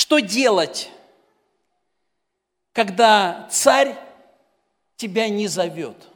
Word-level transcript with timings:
Что 0.00 0.18
делать, 0.18 0.90
когда 2.72 3.46
царь 3.50 3.98
тебя 4.96 5.28
не 5.28 5.46
зовет? 5.46 6.08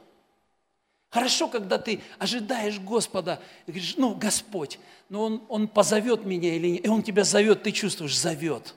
Хорошо, 1.11 1.47
когда 1.47 1.77
ты 1.77 2.01
ожидаешь 2.17 2.79
Господа, 2.79 3.39
и 3.67 3.71
говоришь, 3.71 3.93
ну, 3.97 4.15
Господь, 4.15 4.79
ну, 5.07 5.21
он, 5.21 5.43
он 5.49 5.67
позовет 5.67 6.25
меня 6.25 6.55
или 6.55 6.69
нет, 6.69 6.85
и 6.87 6.89
Он 6.89 7.03
тебя 7.03 7.23
зовет, 7.23 7.61
ты 7.61 7.71
чувствуешь, 7.71 8.17
зовет. 8.17 8.73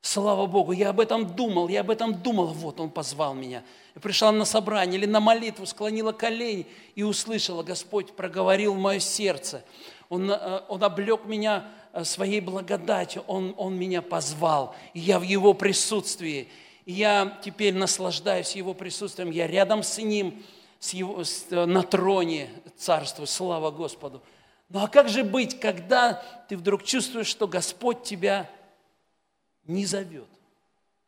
Слава 0.00 0.46
Богу, 0.46 0.72
я 0.72 0.88
об 0.88 1.00
этом 1.00 1.36
думал, 1.36 1.68
я 1.68 1.82
об 1.82 1.90
этом 1.90 2.14
думал, 2.14 2.46
вот 2.46 2.80
Он 2.80 2.88
позвал 2.88 3.34
меня. 3.34 3.62
Я 3.94 4.00
пришла 4.00 4.32
на 4.32 4.46
собрание 4.46 4.98
или 4.98 5.04
на 5.04 5.20
молитву, 5.20 5.66
склонила 5.66 6.12
колени 6.12 6.66
и 6.94 7.02
услышала, 7.02 7.62
Господь 7.62 8.16
проговорил 8.16 8.76
мое 8.76 8.98
сердце. 8.98 9.62
Он, 10.08 10.30
э, 10.30 10.62
он 10.68 10.82
облег 10.82 11.26
меня 11.26 11.70
своей 12.04 12.40
благодатью, 12.40 13.24
он, 13.26 13.54
он 13.56 13.76
меня 13.76 14.02
позвал, 14.02 14.74
и 14.94 15.00
я 15.00 15.18
в 15.18 15.22
Его 15.22 15.54
присутствии. 15.54 16.48
И 16.84 16.92
я 16.92 17.38
теперь 17.44 17.74
наслаждаюсь 17.74 18.54
Его 18.54 18.74
присутствием, 18.74 19.30
я 19.30 19.46
рядом 19.46 19.82
с 19.82 19.98
Ним, 19.98 20.42
с 20.78 20.92
его, 20.92 21.24
с, 21.24 21.46
э, 21.50 21.64
на 21.64 21.82
троне 21.82 22.50
царства, 22.76 23.24
слава 23.24 23.70
Господу. 23.70 24.22
Ну 24.68 24.80
а 24.80 24.88
как 24.88 25.08
же 25.08 25.24
быть, 25.24 25.58
когда 25.58 26.22
ты 26.48 26.56
вдруг 26.56 26.82
чувствуешь, 26.82 27.28
что 27.28 27.46
Господь 27.46 28.02
тебя 28.02 28.50
не 29.64 29.86
зовет? 29.86 30.28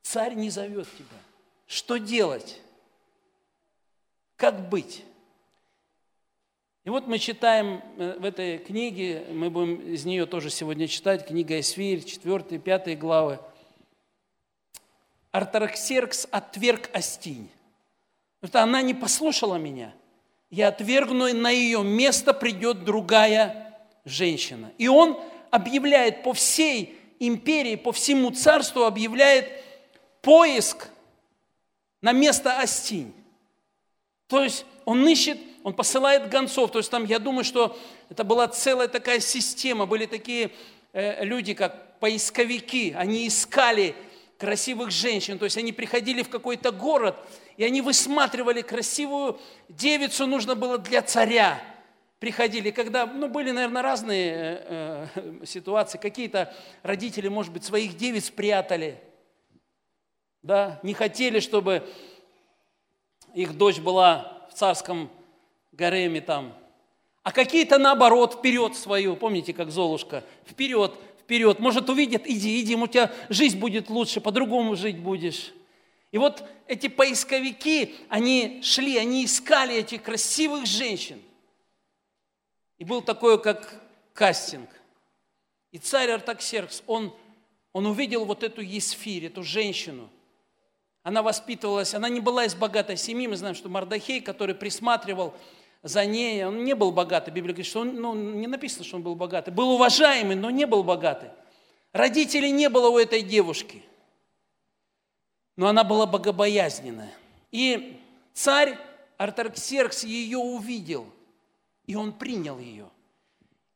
Царь 0.02 0.34
не 0.34 0.50
зовет 0.50 0.88
тебя. 0.96 1.18
Что 1.66 1.98
делать? 1.98 2.60
Как 4.36 4.68
быть? 4.68 5.04
И 6.88 6.90
вот 6.90 7.06
мы 7.06 7.18
читаем 7.18 7.82
э, 7.98 8.16
в 8.18 8.24
этой 8.24 8.56
книге, 8.56 9.26
мы 9.30 9.50
будем 9.50 9.92
из 9.92 10.06
нее 10.06 10.24
тоже 10.24 10.48
сегодня 10.48 10.88
читать, 10.88 11.26
книга 11.26 11.60
Исфирь, 11.60 12.02
4 12.02 12.58
5 12.58 12.98
главы. 12.98 13.40
Артарксеркс 15.30 16.28
отверг 16.30 16.88
Астинь. 16.94 17.50
Потому 18.40 18.48
что 18.48 18.62
она 18.62 18.80
не 18.80 18.94
послушала 18.94 19.56
меня. 19.56 19.92
Я 20.48 20.68
отвергну, 20.68 21.26
и 21.26 21.34
на 21.34 21.50
ее 21.50 21.84
место 21.84 22.32
придет 22.32 22.84
другая 22.84 23.78
женщина. 24.06 24.72
И 24.78 24.88
он 24.88 25.20
объявляет 25.50 26.22
по 26.22 26.32
всей 26.32 26.98
империи, 27.18 27.76
по 27.76 27.92
всему 27.92 28.30
царству, 28.30 28.84
объявляет 28.84 29.62
поиск 30.22 30.88
на 32.00 32.12
место 32.12 32.58
Астинь. 32.58 33.12
То 34.26 34.42
есть 34.42 34.64
он 34.86 35.06
ищет, 35.06 35.38
он 35.68 35.74
посылает 35.74 36.30
гонцов. 36.30 36.72
То 36.72 36.78
есть 36.78 36.90
там, 36.90 37.04
я 37.04 37.18
думаю, 37.18 37.44
что 37.44 37.78
это 38.08 38.24
была 38.24 38.48
целая 38.48 38.88
такая 38.88 39.20
система. 39.20 39.84
Были 39.84 40.06
такие 40.06 40.50
э, 40.94 41.22
люди, 41.24 41.52
как 41.52 41.98
поисковики. 41.98 42.94
Они 42.96 43.28
искали 43.28 43.94
красивых 44.38 44.90
женщин. 44.90 45.38
То 45.38 45.44
есть 45.44 45.58
они 45.58 45.72
приходили 45.72 46.22
в 46.22 46.30
какой-то 46.30 46.72
город, 46.72 47.16
и 47.58 47.64
они 47.64 47.82
высматривали 47.82 48.62
красивую 48.62 49.38
девицу, 49.68 50.26
нужно 50.26 50.54
было 50.54 50.78
для 50.78 51.02
царя. 51.02 51.60
Приходили, 52.18 52.70
когда, 52.70 53.04
ну, 53.04 53.28
были, 53.28 53.50
наверное, 53.50 53.82
разные 53.82 54.32
э, 54.32 55.06
э, 55.14 55.44
ситуации. 55.44 55.98
Какие-то 55.98 56.54
родители, 56.82 57.28
может 57.28 57.52
быть, 57.52 57.64
своих 57.64 57.94
девиц 57.94 58.30
прятали, 58.30 58.98
да, 60.42 60.80
не 60.82 60.94
хотели, 60.94 61.40
чтобы 61.40 61.86
их 63.34 63.54
дочь 63.58 63.80
была 63.80 64.46
в 64.50 64.54
царском 64.54 65.10
гареме 65.72 66.20
там. 66.20 66.54
А 67.22 67.32
какие-то, 67.32 67.78
наоборот, 67.78 68.34
вперед 68.34 68.76
свою, 68.76 69.16
помните, 69.16 69.52
как 69.52 69.70
Золушка, 69.70 70.24
вперед, 70.46 70.94
вперед. 71.20 71.58
Может, 71.58 71.90
увидят, 71.90 72.22
иди, 72.26 72.60
иди, 72.62 72.74
у 72.74 72.86
тебя 72.86 73.12
жизнь 73.28 73.58
будет 73.58 73.90
лучше, 73.90 74.20
по-другому 74.20 74.76
жить 74.76 74.98
будешь. 74.98 75.52
И 76.10 76.16
вот 76.16 76.42
эти 76.66 76.88
поисковики, 76.88 77.94
они 78.08 78.62
шли, 78.62 78.96
они 78.96 79.26
искали 79.26 79.76
этих 79.76 80.02
красивых 80.02 80.64
женщин. 80.64 81.20
И 82.78 82.84
был 82.84 83.02
такой, 83.02 83.40
как 83.42 83.74
кастинг. 84.14 84.70
И 85.70 85.78
царь 85.78 86.10
Артаксеркс, 86.10 86.82
он, 86.86 87.12
он 87.72 87.86
увидел 87.86 88.24
вот 88.24 88.42
эту 88.42 88.62
Есфирь, 88.62 89.26
эту 89.26 89.42
женщину. 89.42 90.08
Она 91.02 91.22
воспитывалась, 91.22 91.94
она 91.94 92.08
не 92.08 92.20
была 92.20 92.44
из 92.44 92.54
богатой 92.54 92.96
семьи. 92.96 93.26
Мы 93.26 93.36
знаем, 93.36 93.54
что 93.54 93.68
Мардахей, 93.68 94.20
который 94.20 94.54
присматривал 94.54 95.34
за 95.82 96.04
ней, 96.04 96.44
он 96.44 96.64
не 96.64 96.74
был 96.74 96.92
богатый. 96.92 97.30
Библия 97.30 97.54
говорит, 97.54 97.66
что 97.66 97.80
он, 97.80 97.94
ну, 97.94 98.14
не 98.14 98.46
написано, 98.46 98.84
что 98.84 98.96
он 98.96 99.02
был 99.02 99.14
богатый. 99.14 99.50
Был 99.50 99.70
уважаемый, 99.70 100.36
но 100.36 100.50
не 100.50 100.66
был 100.66 100.82
богатый. 100.82 101.30
Родителей 101.92 102.50
не 102.50 102.68
было 102.68 102.88
у 102.88 102.98
этой 102.98 103.22
девушки 103.22 103.82
но 105.58 105.66
она 105.66 105.82
была 105.82 106.06
богобоязненная. 106.06 107.12
И 107.50 108.00
царь 108.32 108.78
Артарксеркс 109.16 110.04
ее 110.04 110.38
увидел, 110.38 111.12
и 111.84 111.96
он 111.96 112.12
принял 112.12 112.60
ее. 112.60 112.88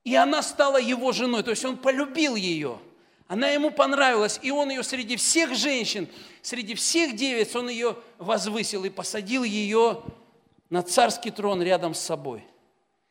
И 0.05 0.15
она 0.15 0.43
стала 0.43 0.81
его 0.81 1.11
женой, 1.11 1.43
то 1.43 1.51
есть 1.51 1.65
он 1.65 1.77
полюбил 1.77 2.37
ее. 2.37 2.79
Она 3.27 3.49
ему 3.49 3.73
понравилась, 3.73 4.39
и 4.43 4.53
он 4.53 4.71
ее 4.71 4.85
среди 4.85 5.17
всех 5.17 5.57
женщин, 5.57 6.09
среди 6.41 6.77
всех 6.77 7.17
девиц, 7.17 7.57
он 7.57 7.69
ее 7.69 7.97
возвысил 8.19 8.85
и 8.85 8.89
посадил 8.89 9.43
ее 9.43 10.05
на 10.73 10.83
царский 10.83 11.31
трон 11.31 11.63
рядом 11.63 11.95
с 11.95 12.01
собой. 12.01 12.45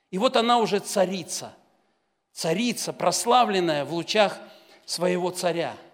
И 0.10 0.18
вот 0.18 0.36
она 0.36 0.58
уже 0.58 0.80
царица, 0.80 1.54
царица, 2.34 2.92
прославленная 2.92 3.86
в 3.86 3.94
лучах 3.94 4.38
своего 4.86 5.32
царя– 5.32 5.76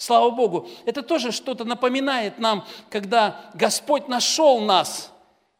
Слава 0.00 0.30
Богу. 0.30 0.66
Это 0.86 1.02
тоже 1.02 1.30
что-то 1.30 1.66
напоминает 1.66 2.38
нам, 2.38 2.66
когда 2.88 3.50
Господь 3.52 4.08
нашел 4.08 4.58
нас, 4.60 5.12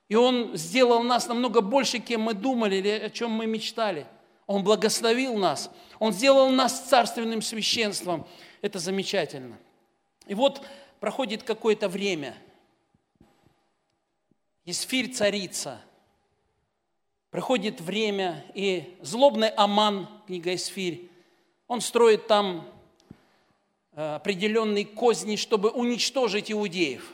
и 0.09 0.16
Он 0.16 0.56
сделал 0.56 1.03
нас 1.03 1.28
намного 1.28 1.60
больше, 1.60 1.98
кем 1.98 2.22
мы 2.22 2.32
думали 2.32 2.77
или 2.77 2.88
о 2.88 3.10
чем 3.10 3.32
мы 3.32 3.44
мечтали. 3.44 4.06
Он 4.47 4.65
благословил 4.65 5.37
нас. 5.37 5.71
Он 5.98 6.15
сделал 6.15 6.48
нас 6.48 6.88
царственным 6.88 7.42
священством. 7.42 8.27
Это 8.62 8.78
замечательно. 8.78 9.59
И 10.27 10.32
вот 10.32 10.62
проходит 11.00 11.42
какое-то 11.42 11.91
время. 11.91 12.34
Исфирь 14.65 15.12
царица. 15.12 15.81
Проходит 17.31 17.81
время, 17.81 18.44
и 18.54 18.97
злобный 19.03 19.48
Аман, 19.50 20.09
книга 20.26 20.54
Исфирь, 20.54 21.09
он 21.69 21.81
строит 21.81 22.26
там 22.26 22.66
Э, 23.93 24.15
определенные 24.15 24.87
козни, 24.87 25.37
чтобы 25.37 25.69
уничтожить 25.71 26.50
иудеев. 26.50 27.12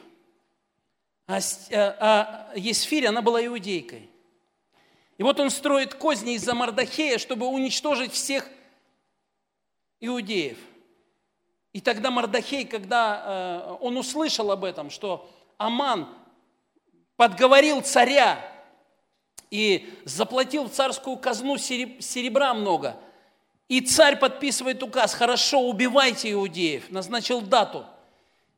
А, 1.27 1.39
э, 1.39 1.75
а 1.75 2.53
Есфирь, 2.55 3.07
она 3.07 3.23
была 3.23 3.45
иудейкой. 3.45 4.09
И 5.17 5.23
вот 5.23 5.41
он 5.41 5.49
строит 5.49 5.95
козни 5.95 6.35
из-за 6.35 6.55
Мардахея, 6.55 7.17
чтобы 7.19 7.47
уничтожить 7.47 8.13
всех 8.13 8.49
иудеев. 10.01 10.59
И 11.73 11.81
тогда 11.81 12.11
Мардахей, 12.11 12.67
когда 12.67 13.65
э, 13.71 13.77
он 13.81 13.97
услышал 13.97 14.51
об 14.53 14.63
этом, 14.63 14.91
что 14.91 15.29
Аман 15.57 16.07
подговорил 17.17 17.81
царя 17.83 18.39
и 19.51 19.89
заплатил 20.05 20.65
в 20.65 20.71
царскую 20.71 21.17
казну 21.17 21.57
серебра 21.59 22.55
много– 22.55 22.97
и 23.69 23.81
царь 23.81 24.17
подписывает 24.17 24.83
указ, 24.83 25.15
хорошо, 25.15 25.61
убивайте 25.61 26.33
иудеев, 26.33 26.91
назначил 26.91 27.41
дату. 27.41 27.85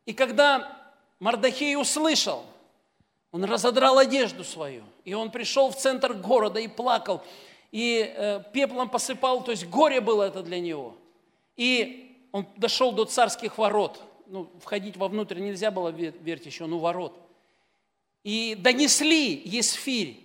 И 0.05 0.13
когда 0.13 0.77
Мардахей 1.19 1.77
услышал, 1.77 2.45
он 3.33 3.45
разодрал 3.45 3.99
одежду 3.99 4.45
свою, 4.45 4.85
и 5.05 5.15
он 5.15 5.31
пришел 5.31 5.71
в 5.71 5.77
центр 5.77 6.13
города 6.13 6.61
и 6.61 6.69
плакал, 6.69 7.23
и 7.73 8.13
э, 8.15 8.43
пеплом 8.53 8.89
посыпал, 8.91 9.43
то 9.43 9.51
есть 9.51 9.67
горе 9.67 10.01
было 10.01 10.25
это 10.25 10.43
для 10.43 10.61
него. 10.61 10.97
И 11.57 12.27
он 12.33 12.47
дошел 12.57 12.93
до 12.93 13.05
царских 13.05 13.57
ворот, 13.57 14.03
ну, 14.27 14.51
входить 14.61 14.97
вовнутрь 14.97 15.39
нельзя 15.41 15.71
было, 15.71 15.89
верьте, 15.89 16.51
еще, 16.51 16.67
ну, 16.67 16.79
ворот. 16.79 17.19
И 18.25 18.55
донесли 18.55 19.41
Есфирь, 19.45 20.21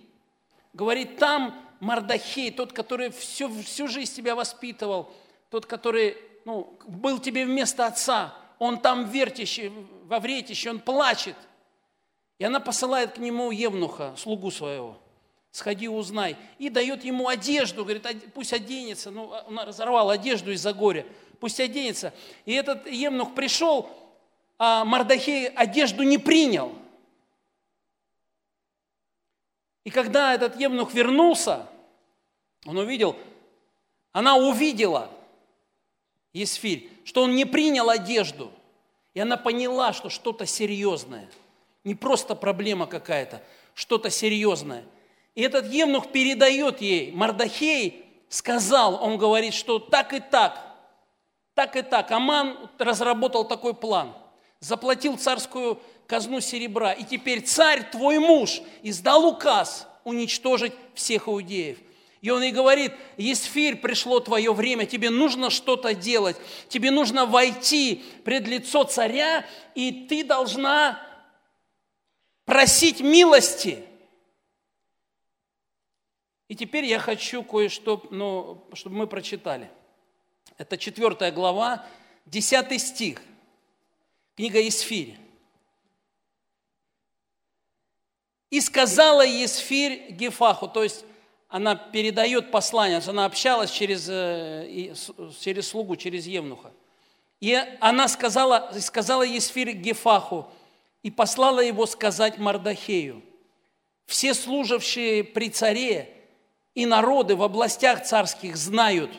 говорит, 0.72 1.16
там 1.18 1.54
Мардахей, 1.80 2.50
тот, 2.50 2.72
который 2.72 3.10
всю, 3.10 3.48
всю 3.62 3.88
жизнь 3.88 4.14
тебя 4.14 4.34
воспитывал, 4.34 5.12
тот, 5.50 5.66
который 5.66 6.16
ну, 6.44 6.76
был 6.86 7.18
тебе 7.18 7.44
вместо 7.44 7.86
отца, 7.86 8.34
он 8.58 8.78
там 8.78 9.08
вертище, 9.08 9.72
во 10.04 10.20
вретище, 10.20 10.70
он 10.70 10.80
плачет. 10.80 11.36
И 12.38 12.44
она 12.44 12.60
посылает 12.60 13.12
к 13.12 13.18
нему 13.18 13.50
Евнуха, 13.50 14.14
слугу 14.16 14.50
своего. 14.50 14.98
Сходи, 15.50 15.88
узнай. 15.88 16.36
И 16.58 16.68
дает 16.68 17.04
ему 17.04 17.28
одежду, 17.28 17.84
говорит, 17.84 18.06
пусть 18.34 18.52
оденется. 18.52 19.12
Ну, 19.12 19.32
он 19.46 19.58
разорвал 19.60 20.10
одежду 20.10 20.50
из-за 20.50 20.72
горя. 20.72 21.06
Пусть 21.38 21.60
оденется. 21.60 22.12
И 22.44 22.52
этот 22.52 22.88
Евнух 22.88 23.34
пришел, 23.34 23.88
а 24.58 24.84
Мардахей 24.84 25.48
одежду 25.48 26.02
не 26.02 26.18
принял. 26.18 26.74
И 29.84 29.90
когда 29.90 30.34
этот 30.34 30.58
Евнух 30.58 30.92
вернулся, 30.94 31.66
он 32.66 32.78
увидел, 32.78 33.16
она 34.12 34.36
увидела 34.36 35.10
Есфирь, 36.32 36.90
что 37.04 37.22
он 37.22 37.36
не 37.36 37.44
принял 37.44 37.90
одежду. 37.90 38.50
И 39.14 39.20
она 39.20 39.36
поняла, 39.36 39.92
что 39.92 40.08
что-то 40.10 40.46
серьезное. 40.46 41.30
Не 41.84 41.94
просто 41.94 42.34
проблема 42.34 42.86
какая-то, 42.86 43.42
что-то 43.74 44.10
серьезное. 44.10 44.84
И 45.34 45.42
этот 45.42 45.66
евнух 45.66 46.10
передает 46.10 46.80
ей, 46.80 47.12
Мардахей 47.12 48.04
сказал, 48.28 49.02
он 49.02 49.18
говорит, 49.18 49.54
что 49.54 49.78
так 49.78 50.12
и 50.12 50.20
так, 50.20 50.60
так 51.54 51.76
и 51.76 51.82
так. 51.82 52.10
Аман 52.10 52.70
разработал 52.78 53.46
такой 53.46 53.74
план. 53.74 54.14
Заплатил 54.60 55.16
царскую 55.18 55.80
казну 56.06 56.40
серебра. 56.40 56.92
И 56.92 57.04
теперь 57.04 57.42
царь, 57.42 57.90
твой 57.90 58.18
муж, 58.18 58.60
издал 58.82 59.26
указ 59.26 59.86
уничтожить 60.04 60.72
всех 60.94 61.28
иудеев. 61.28 61.78
И 62.20 62.30
он 62.30 62.42
и 62.42 62.52
говорит, 62.52 62.92
Есфирь, 63.18 63.76
пришло 63.76 64.18
твое 64.18 64.52
время, 64.54 64.86
тебе 64.86 65.10
нужно 65.10 65.50
что-то 65.50 65.92
делать, 65.92 66.38
тебе 66.68 66.90
нужно 66.90 67.26
войти 67.26 68.02
пред 68.24 68.48
лицо 68.48 68.84
царя, 68.84 69.44
и 69.74 70.06
ты 70.08 70.24
должна 70.24 71.06
просить 72.46 73.00
милости. 73.00 73.84
И 76.48 76.54
теперь 76.54 76.86
я 76.86 76.98
хочу 76.98 77.42
кое-что, 77.42 78.06
ну, 78.10 78.66
чтобы 78.72 78.96
мы 78.96 79.06
прочитали. 79.06 79.70
Это 80.56 80.78
четвертая 80.78 81.32
глава, 81.32 81.84
десятый 82.26 82.78
стих. 82.78 83.20
Книга 84.36 84.60
Есфирь. 84.60 85.23
И 88.54 88.60
сказала 88.60 89.26
Есфирь 89.26 90.10
Гефаху, 90.10 90.68
то 90.68 90.84
есть 90.84 91.04
она 91.48 91.74
передает 91.74 92.52
послание, 92.52 93.02
она 93.04 93.24
общалась 93.24 93.68
через, 93.68 94.06
э, 94.08 94.94
через 95.40 95.66
слугу, 95.66 95.96
через 95.96 96.28
Евнуха. 96.28 96.70
И 97.40 97.60
она 97.80 98.06
сказала, 98.06 98.70
сказала 98.78 99.24
Есфирь 99.24 99.72
Гефаху 99.72 100.46
и 101.02 101.10
послала 101.10 101.58
его 101.58 101.84
сказать 101.86 102.38
Мардахею, 102.38 103.22
все 104.06 104.34
служащие 104.34 105.24
при 105.24 105.50
царе 105.50 106.08
и 106.76 106.86
народы 106.86 107.34
в 107.34 107.42
областях 107.42 108.04
царских 108.04 108.56
знают, 108.56 109.10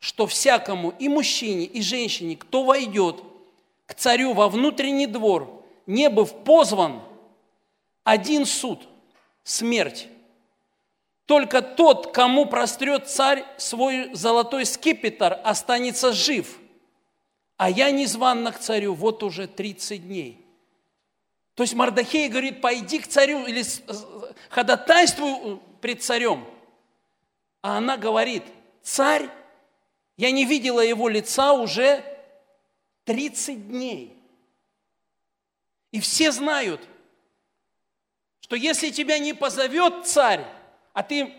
что 0.00 0.26
всякому 0.26 0.92
и 0.98 1.08
мужчине, 1.08 1.64
и 1.64 1.80
женщине, 1.80 2.34
кто 2.34 2.64
войдет 2.64 3.22
к 3.86 3.94
царю 3.94 4.32
во 4.32 4.48
внутренний 4.48 5.06
двор, 5.06 5.62
не 5.86 6.10
быв 6.10 6.34
позван, 6.42 7.02
один 8.10 8.46
суд– 8.46 8.88
смерть. 9.44 10.08
Только 11.26 11.60
тот, 11.62 12.12
кому 12.12 12.46
прострет 12.46 13.08
царь 13.08 13.44
свой 13.58 14.14
золотой 14.14 14.64
скипетр, 14.64 15.38
останется 15.44 16.12
жив. 16.12 16.58
А 17.56 17.68
я 17.68 17.90
не 17.90 18.06
зван 18.06 18.50
к 18.52 18.58
царю 18.58 18.94
вот 18.94 19.22
уже 19.22 19.46
30 19.46 20.06
дней. 20.06 20.44
То 21.54 21.64
есть 21.64 21.74
Мардахей 21.74 22.28
говорит, 22.28 22.60
пойди 22.60 22.98
к 22.98 23.08
царю 23.08 23.44
или 23.44 23.62
ходатайствуй 24.48 25.60
пред 25.80 26.02
царем– 26.02 26.44
а 27.62 27.78
она 27.78 27.96
говорит, 27.96 28.44
царь, 28.82 29.28
я 30.16 30.30
не 30.30 30.44
видела 30.44 30.80
его 30.80 31.08
лица 31.08 31.52
уже 31.52 32.04
30 33.04 33.68
дней. 33.68 34.16
И 35.90 36.00
все 36.00 36.30
знают, 36.30 36.86
что 38.48 38.56
если 38.56 38.88
тебя 38.88 39.18
не 39.18 39.34
позовет 39.34 40.06
царь, 40.06 40.42
а 40.94 41.02
ты 41.02 41.34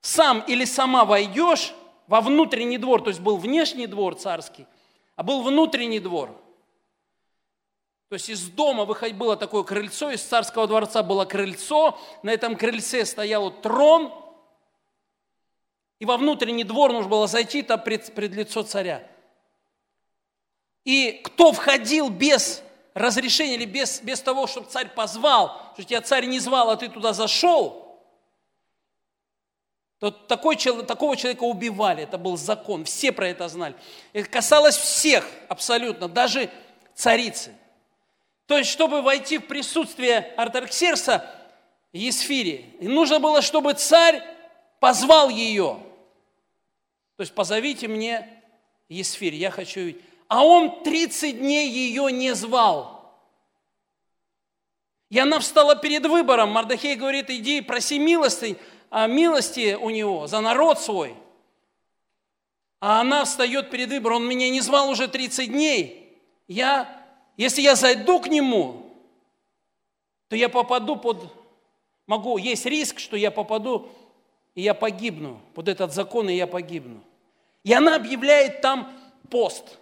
сам 0.00 0.44
или 0.46 0.64
сама 0.64 1.04
войдешь 1.04 1.74
во 2.06 2.20
внутренний 2.20 2.78
двор, 2.78 3.02
то 3.02 3.08
есть 3.08 3.18
был 3.18 3.36
внешний 3.36 3.88
двор 3.88 4.14
царский, 4.14 4.68
а 5.16 5.24
был 5.24 5.42
внутренний 5.42 5.98
двор. 5.98 6.30
То 8.08 8.14
есть 8.14 8.28
из 8.28 8.48
дома 8.48 8.84
выходить 8.84 9.16
было 9.16 9.36
такое 9.36 9.64
крыльцо, 9.64 10.12
из 10.12 10.22
царского 10.22 10.68
дворца 10.68 11.02
было 11.02 11.24
крыльцо, 11.24 11.98
на 12.22 12.30
этом 12.30 12.54
крыльце 12.54 13.04
стоял 13.04 13.50
трон, 13.50 14.14
и 15.98 16.04
во 16.04 16.16
внутренний 16.16 16.62
двор 16.62 16.92
нужно 16.92 17.10
было 17.10 17.26
зайти 17.26 17.62
там 17.62 17.82
пред, 17.82 18.14
пред 18.14 18.34
лицо 18.34 18.62
царя. 18.62 19.04
И 20.84 21.20
кто 21.24 21.50
входил 21.50 22.08
без 22.08 22.62
разрешения 22.94 23.54
или 23.54 23.64
без, 23.64 24.00
без 24.00 24.20
того, 24.20 24.46
чтобы 24.46 24.68
царь 24.68 24.88
позвал, 24.88 25.72
что 25.74 25.84
тебя 25.84 26.00
царь 26.00 26.26
не 26.26 26.38
звал, 26.38 26.70
а 26.70 26.76
ты 26.76 26.88
туда 26.88 27.12
зашел, 27.12 28.02
то 29.98 30.10
такой, 30.10 30.56
такого 30.56 31.16
человека 31.16 31.44
убивали, 31.44 32.04
это 32.04 32.16
был 32.16 32.36
закон, 32.36 32.84
все 32.84 33.12
про 33.12 33.28
это 33.28 33.48
знали. 33.48 33.74
Это 34.12 34.28
касалось 34.28 34.76
всех 34.76 35.28
абсолютно, 35.48 36.08
даже 36.08 36.50
царицы. 36.94 37.54
То 38.46 38.56
есть, 38.56 38.70
чтобы 38.70 39.02
войти 39.02 39.38
в 39.38 39.46
присутствие 39.46 40.32
Артарксерса, 40.36 41.30
Есфири, 41.92 42.76
нужно 42.80 43.20
было, 43.20 43.42
чтобы 43.42 43.74
царь 43.74 44.22
позвал 44.80 45.28
ее– 45.28 45.80
то 47.20 47.22
есть 47.22 47.34
позовите 47.34 47.86
мне 47.86 48.26
Есфирь, 48.88 49.34
я 49.34 49.50
хочу 49.50 49.80
видеть. 49.80 50.02
А 50.30 50.44
он 50.44 50.84
30 50.84 51.40
дней 51.40 51.68
ее 51.68 52.12
не 52.12 52.36
звал. 52.36 53.18
И 55.08 55.18
она 55.18 55.40
встала 55.40 55.74
перед 55.74 56.06
выбором. 56.06 56.50
Мардахей 56.50 56.94
говорит, 56.94 57.30
иди 57.30 57.60
проси 57.60 57.98
милости, 57.98 58.56
а 58.90 59.08
милости 59.08 59.74
у 59.74 59.90
него 59.90 60.28
за 60.28 60.38
народ 60.40 60.78
свой. 60.78 61.16
А 62.78 63.00
она 63.00 63.24
встает 63.24 63.70
перед 63.70 63.88
выбором, 63.88 64.18
он 64.18 64.28
меня 64.28 64.48
не 64.50 64.60
звал 64.60 64.88
уже 64.88 65.08
30 65.08 65.50
дней. 65.50 66.16
Я, 66.46 66.88
если 67.36 67.62
я 67.62 67.74
зайду 67.74 68.20
к 68.20 68.28
нему, 68.28 68.88
то 70.28 70.36
я 70.36 70.48
попаду 70.48 70.94
под, 70.94 71.24
могу, 72.06 72.38
есть 72.38 72.66
риск, 72.66 73.00
что 73.00 73.16
я 73.16 73.32
попаду, 73.32 73.88
и 74.54 74.62
я 74.62 74.74
погибну, 74.74 75.40
под 75.54 75.66
этот 75.66 75.92
закон, 75.92 76.30
и 76.30 76.36
я 76.36 76.46
погибну. 76.46 77.02
И 77.64 77.72
она 77.72 77.96
объявляет 77.96 78.60
там 78.60 78.92
пост. 79.28 79.79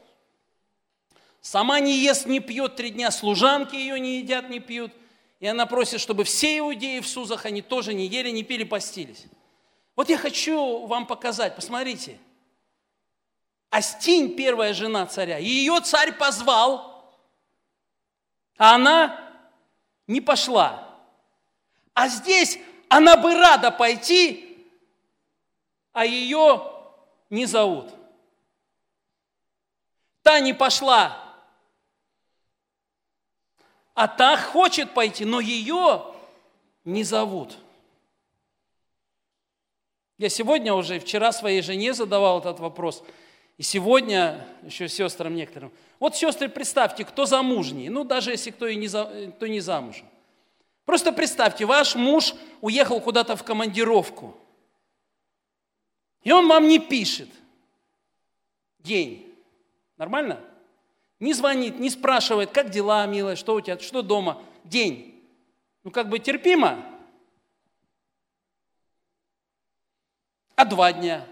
Сама 1.49 1.81
не 1.81 1.97
ест, 1.97 2.27
не 2.27 2.41
пьет 2.41 2.77
три 2.77 2.91
дня, 2.91 3.11
служанки 3.11 3.75
ее 3.75 3.99
не 3.99 4.19
едят, 4.19 4.51
не 4.51 4.61
пьют. 4.61 4.93
И 5.41 5.47
она 5.47 5.65
просит, 5.65 5.99
чтобы 5.99 6.25
все 6.25 6.59
иудеи 6.59 7.01
в 7.01 7.09
Сузах, 7.09 7.47
они 7.47 7.63
тоже 7.63 7.95
не 7.95 8.07
ели, 8.07 8.29
не 8.29 8.43
пили, 8.43 8.65
постились. 8.65 9.25
Вот 9.97 10.11
я 10.11 10.19
хочу 10.19 10.87
вам 10.87 11.07
показать, 11.07 11.57
посмотрите. 11.57 12.19
Астинь, 13.71 14.37
первая 14.37 14.75
жена 14.75 15.07
царя, 15.07 15.39
ее 15.39 15.81
царь 15.81 16.13
позвал, 16.13 17.17
а 18.59 18.75
она 18.75 19.19
не 20.07 20.21
пошла. 20.21 20.99
А 21.95 22.09
здесь 22.09 22.59
она 22.91 23.17
бы 23.17 23.35
рада 23.35 23.71
пойти, 23.71 24.67
а 25.95 26.05
ее 26.05 26.71
не 27.31 27.47
зовут. 27.47 27.95
Та 30.23 30.41
не 30.41 30.53
пошла, 30.53 31.25
а 33.99 34.09
та 34.09 34.37
хочет 34.37 34.95
пойти, 34.95 35.25
но 35.25 35.41
ее 35.41 36.05
не 36.85 37.05
зовут. 37.05 37.57
Я 40.19 40.29
сегодня 40.29 40.75
уже, 40.75 40.99
вчера 40.99 41.33
своей 41.33 41.63
жене 41.63 41.95
задавал 41.95 42.41
этот 42.41 42.61
вопрос, 42.61 43.03
и 43.57 43.63
сегодня 43.63 44.47
еще 44.63 44.89
сестрам 44.89 45.35
некоторым. 45.35 45.73
Вот, 46.01 46.17
сестры, 46.17 46.49
представьте, 46.49 47.05
кто 47.05 47.27
замужний, 47.27 47.89
ну, 47.89 48.05
даже 48.05 48.31
если 48.31 48.51
кто, 48.51 48.67
и 48.67 48.77
не, 48.77 48.89
за, 48.89 49.33
кто 49.37 49.47
не 49.47 49.61
замужем. 49.61 50.07
Просто 50.85 51.13
представьте, 51.13 51.67
ваш 51.67 51.95
муж 51.95 52.35
уехал 52.61 53.01
куда-то 53.01 53.37
в 53.37 53.45
командировку– 53.45 54.37
и 56.23 56.33
он 56.33 56.47
вам 56.49 56.69
не 56.69 56.79
пишет 56.79 57.31
день. 58.81 59.35
Нормально? 59.97 60.45
Не 61.21 61.33
звонит, 61.33 61.81
не 61.81 61.91
спрашивает, 61.91 62.51
как 62.51 62.71
дела, 62.71 63.07
милая, 63.07 63.37
что 63.37 63.55
у 63.55 63.61
тебя, 63.61 63.79
что 63.79 64.03
дома. 64.03 64.43
День. 64.65 65.21
Ну, 65.83 65.91
как 65.91 66.09
бы 66.09 66.19
терпимо. 66.19 66.85
А 70.55 70.65
два 70.65 70.93
дня. 70.93 71.27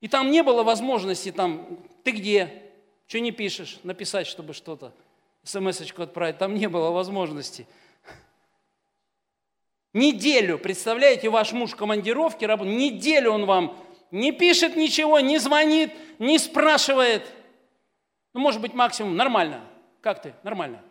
И 0.00 0.06
там 0.06 0.30
не 0.30 0.42
было 0.42 0.62
возможности, 0.62 1.32
там, 1.32 1.78
ты 2.04 2.12
где, 2.12 2.62
что 3.08 3.18
не 3.18 3.32
пишешь, 3.32 3.80
написать, 3.82 4.28
чтобы 4.28 4.54
что-то, 4.54 4.92
смс-очку 5.42 6.02
отправить. 6.02 6.38
Там 6.38 6.54
не 6.54 6.68
было 6.68 6.90
возможности. 6.90 7.66
Неделю, 9.92 10.58
представляете, 10.58 11.30
ваш 11.30 11.52
муж 11.52 11.72
в 11.72 11.76
командировке, 11.76 12.46
неделю 12.46 13.32
он 13.32 13.46
вам 13.46 13.76
не 14.10 14.32
пишет 14.32 14.76
ничего, 14.76 15.20
не 15.20 15.38
звонит, 15.38 15.92
не 16.18 16.38
спрашивает. 16.38 17.26
Ну, 18.32 18.40
может 18.40 18.60
быть, 18.60 18.74
максимум 18.74 19.16
нормально. 19.16 19.64
Как 20.00 20.22
ты? 20.22 20.34
Нормально. 20.42 20.82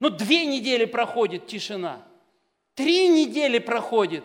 Ну, 0.00 0.10
две 0.10 0.46
недели 0.46 0.84
проходит 0.84 1.46
тишина. 1.46 2.06
Три 2.74 3.08
недели 3.08 3.58
проходит. 3.58 4.24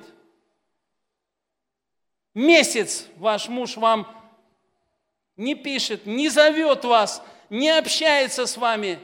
Месяц 2.34 3.08
ваш 3.18 3.48
муж 3.48 3.78
вам 3.78 4.08
не 5.36 5.56
пишет, 5.56 6.06
не 6.06 6.30
зовет 6.30 6.86
вас, 6.86 7.24
не 7.50 7.70
общается 7.70 8.46
с 8.46 8.58
вами. 8.58 9.00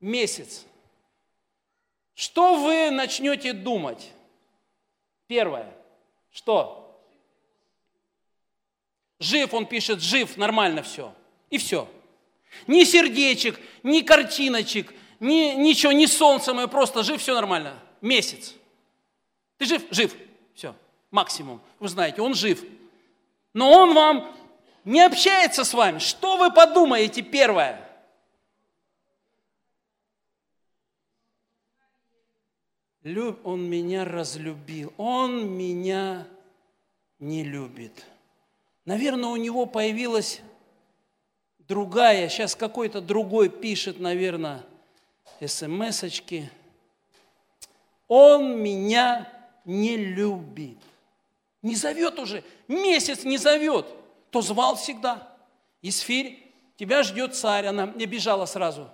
Месяц. 0.00 0.64
Что 2.14 2.56
вы 2.56 2.90
начнете 2.90 3.52
думать? 3.52 4.12
Первое. 5.26 5.72
Что? 6.30 6.77
Жив, 9.18 9.52
он 9.54 9.66
пишет, 9.66 10.00
жив, 10.00 10.36
нормально 10.36 10.82
все. 10.82 11.14
И 11.50 11.58
все. 11.58 11.88
Ни 12.66 12.84
сердечек, 12.84 13.60
ни 13.82 14.00
картиночек, 14.00 14.94
ни, 15.20 15.54
ничего, 15.54 15.92
ни 15.92 16.06
солнца 16.06 16.54
мое, 16.54 16.66
просто 16.66 17.02
жив, 17.02 17.20
все 17.20 17.34
нормально. 17.34 17.78
Месяц. 18.00 18.54
Ты 19.56 19.66
жив? 19.66 19.82
Жив. 19.90 20.14
Все. 20.54 20.74
Максимум. 21.10 21.60
Вы 21.80 21.88
знаете, 21.88 22.22
он 22.22 22.34
жив. 22.34 22.62
Но 23.54 23.72
он 23.72 23.94
вам 23.94 24.36
не 24.84 25.00
общается 25.00 25.64
с 25.64 25.74
вами. 25.74 25.98
Что 25.98 26.36
вы 26.36 26.52
подумаете 26.52 27.22
первое? 27.22 27.84
Он 33.42 33.68
меня 33.68 34.04
разлюбил. 34.04 34.92
Он 34.96 35.50
меня 35.50 36.26
не 37.18 37.42
любит. 37.42 38.04
Наверное, 38.88 39.28
у 39.28 39.36
него 39.36 39.66
появилась 39.66 40.40
другая, 41.58 42.30
сейчас 42.30 42.56
какой-то 42.56 43.02
другой 43.02 43.50
пишет, 43.50 44.00
наверное, 44.00 44.64
смс-очки. 45.46 46.48
Он 48.06 48.58
меня 48.58 49.30
не 49.66 49.98
любит. 49.98 50.78
Не 51.60 51.74
зовет 51.74 52.18
уже, 52.18 52.42
месяц 52.66 53.24
не 53.24 53.36
зовет. 53.36 53.86
То 54.30 54.40
звал 54.40 54.74
всегда. 54.76 55.36
Исфирь, 55.82 56.50
тебя 56.78 57.02
ждет 57.02 57.36
царь, 57.36 57.66
она 57.66 57.88
не 57.88 58.06
бежала 58.06 58.46
сразу. 58.46 58.88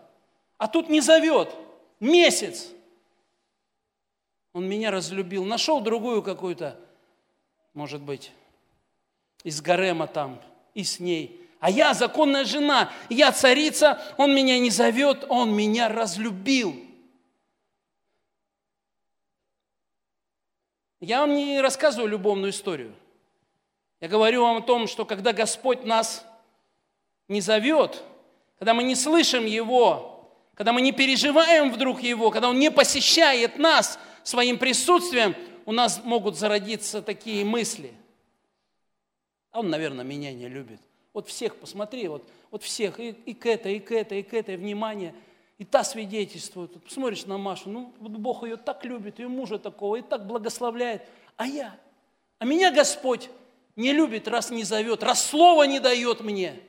А 0.58 0.66
тут 0.66 0.88
не 0.88 1.02
зовет, 1.02 1.54
месяц. 2.00 2.66
Он 4.52 4.68
меня 4.68 4.90
разлюбил, 4.90 5.44
нашел 5.44 5.80
другую 5.80 6.24
какую-то, 6.24 6.80
может 7.74 8.02
быть, 8.02 8.32
из 9.44 9.60
гарема 9.60 10.08
там, 10.08 10.40
и 10.74 10.82
с 10.82 10.98
ней. 10.98 11.40
А 11.60 11.70
я 11.70 11.94
законная 11.94 12.44
жена, 12.44 12.90
я 13.08 13.30
царица, 13.30 14.02
он 14.16 14.34
меня 14.34 14.58
не 14.58 14.70
зовет, 14.70 15.24
он 15.28 15.54
меня 15.54 15.88
разлюбил. 15.88 16.74
Я 21.00 21.20
вам 21.20 21.36
не 21.36 21.60
рассказываю 21.60 22.10
любовную 22.10 22.50
историю. 22.50 22.92
Я 24.00 24.08
говорю 24.08 24.42
вам 24.42 24.56
о 24.56 24.62
том, 24.62 24.88
что 24.88 25.04
когда 25.04 25.32
Господь 25.32 25.84
нас 25.84 26.26
не 27.28 27.40
зовет, 27.40 28.02
когда 28.58 28.74
мы 28.74 28.82
не 28.82 28.96
слышим 28.96 29.46
Его, 29.46 30.28
когда 30.54 30.72
мы 30.72 30.80
не 30.80 30.90
переживаем 30.90 31.70
вдруг 31.70 32.02
Его, 32.02 32.32
когда 32.32 32.48
Он 32.48 32.58
не 32.58 32.72
посещает 32.72 33.58
нас– 33.58 34.00
своим 34.24 34.58
присутствием 34.58 35.36
у 35.66 35.72
нас 35.72 36.00
могут 36.02 36.36
зародиться 36.36 37.00
такие 37.02 37.44
мысли. 37.44 37.92
А 39.54 39.60
он, 39.60 39.70
наверное, 39.70 40.04
меня 40.04 40.32
не 40.34 40.48
любит. 40.48 40.80
Вот 41.12 41.28
всех 41.28 41.54
посмотри, 41.54 42.08
вот, 42.08 42.28
вот 42.50 42.64
всех, 42.64 42.98
и, 42.98 43.10
и 43.10 43.34
к 43.34 43.46
этой, 43.46 43.76
и 43.76 43.78
к 43.78 43.92
этой, 43.92 44.18
и 44.18 44.22
к 44.24 44.34
этой, 44.34 44.56
внимание. 44.56 45.14
И 45.58 45.64
та 45.64 45.84
свидетельствует. 45.84 46.72
Вот 46.74 46.82
посмотришь 46.82 47.24
на 47.26 47.38
Машу, 47.38 47.70
ну, 47.70 47.94
вот 48.00 48.10
Бог 48.10 48.42
ее 48.42 48.56
так 48.56 48.84
любит, 48.84 49.20
ее 49.20 49.28
мужа 49.28 49.60
такого, 49.60 49.94
и 49.94 50.02
так 50.02 50.26
благословляет. 50.26 51.02
А 51.36 51.46
я? 51.46 51.78
А 52.40 52.44
меня 52.44 52.72
Господь 52.72 53.30
не 53.76 53.92
любит, 53.92 54.26
раз 54.26 54.50
не 54.50 54.64
зовет, 54.64 55.04
раз 55.04 55.24
слова 55.24 55.62
не 55.68 55.78
дает 55.78 56.20
мне. 56.20 56.60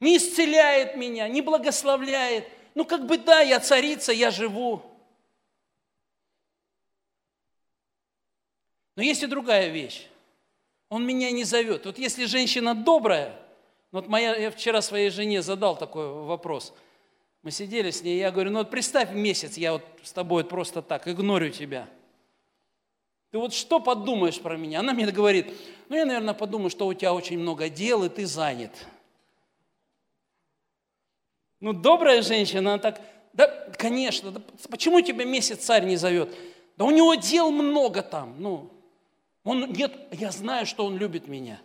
Не 0.00 0.16
исцеляет 0.16 0.96
меня, 0.96 1.28
не 1.28 1.42
благословляет. 1.42 2.48
Ну, 2.74 2.86
как 2.86 3.04
бы 3.04 3.18
да, 3.18 3.42
я 3.42 3.60
царица, 3.60 4.14
я 4.14 4.30
живу. 4.30 4.82
Но 8.94 9.02
есть 9.02 9.22
и 9.22 9.26
другая 9.26 9.68
вещь. 9.68 10.08
Он 10.88 11.06
меня 11.06 11.30
не 11.30 11.44
зовет. 11.44 11.86
Вот 11.86 11.98
если 11.98 12.26
женщина 12.26 12.74
добрая, 12.74 13.38
вот 13.90 14.08
моя, 14.08 14.36
я 14.36 14.50
вчера 14.50 14.82
своей 14.82 15.10
жене 15.10 15.42
задал 15.42 15.76
такой 15.76 16.08
вопрос. 16.24 16.72
Мы 17.42 17.50
сидели 17.50 17.90
с 17.90 18.02
ней, 18.02 18.18
я 18.18 18.30
говорю, 18.30 18.50
ну 18.50 18.58
вот 18.58 18.70
представь 18.70 19.12
месяц, 19.12 19.56
я 19.56 19.74
вот 19.74 19.82
с 20.02 20.12
тобой 20.12 20.44
просто 20.44 20.82
так 20.82 21.06
игнорю 21.08 21.50
тебя. 21.50 21.88
Ты 23.30 23.38
вот 23.38 23.52
что 23.52 23.80
подумаешь 23.80 24.40
про 24.40 24.56
меня? 24.56 24.80
Она 24.80 24.92
мне 24.92 25.06
говорит, 25.06 25.52
ну 25.88 25.96
я, 25.96 26.04
наверное, 26.04 26.34
подумаю, 26.34 26.70
что 26.70 26.86
у 26.86 26.94
тебя 26.94 27.12
очень 27.12 27.38
много 27.38 27.68
дел, 27.68 28.04
и 28.04 28.08
ты 28.08 28.26
занят. 28.26 28.72
Ну, 31.60 31.72
добрая 31.72 32.22
женщина, 32.22 32.74
она 32.74 32.78
так, 32.78 33.00
да, 33.32 33.48
конечно, 33.78 34.30
да, 34.30 34.40
почему 34.68 35.00
тебя 35.00 35.24
месяц 35.24 35.58
царь 35.64 35.84
не 35.84 35.96
зовет? 35.96 36.34
Да 36.76 36.84
у 36.84 36.90
него 36.90 37.14
дел 37.14 37.50
много 37.50 38.02
там, 38.02 38.36
ну, 38.38 38.70
он, 39.46 39.72
нет, 39.72 39.92
я 40.10 40.32
знаю, 40.32 40.66
что 40.66 40.84
Он 40.84 40.98
любит 40.98 41.28
меня. 41.28 41.60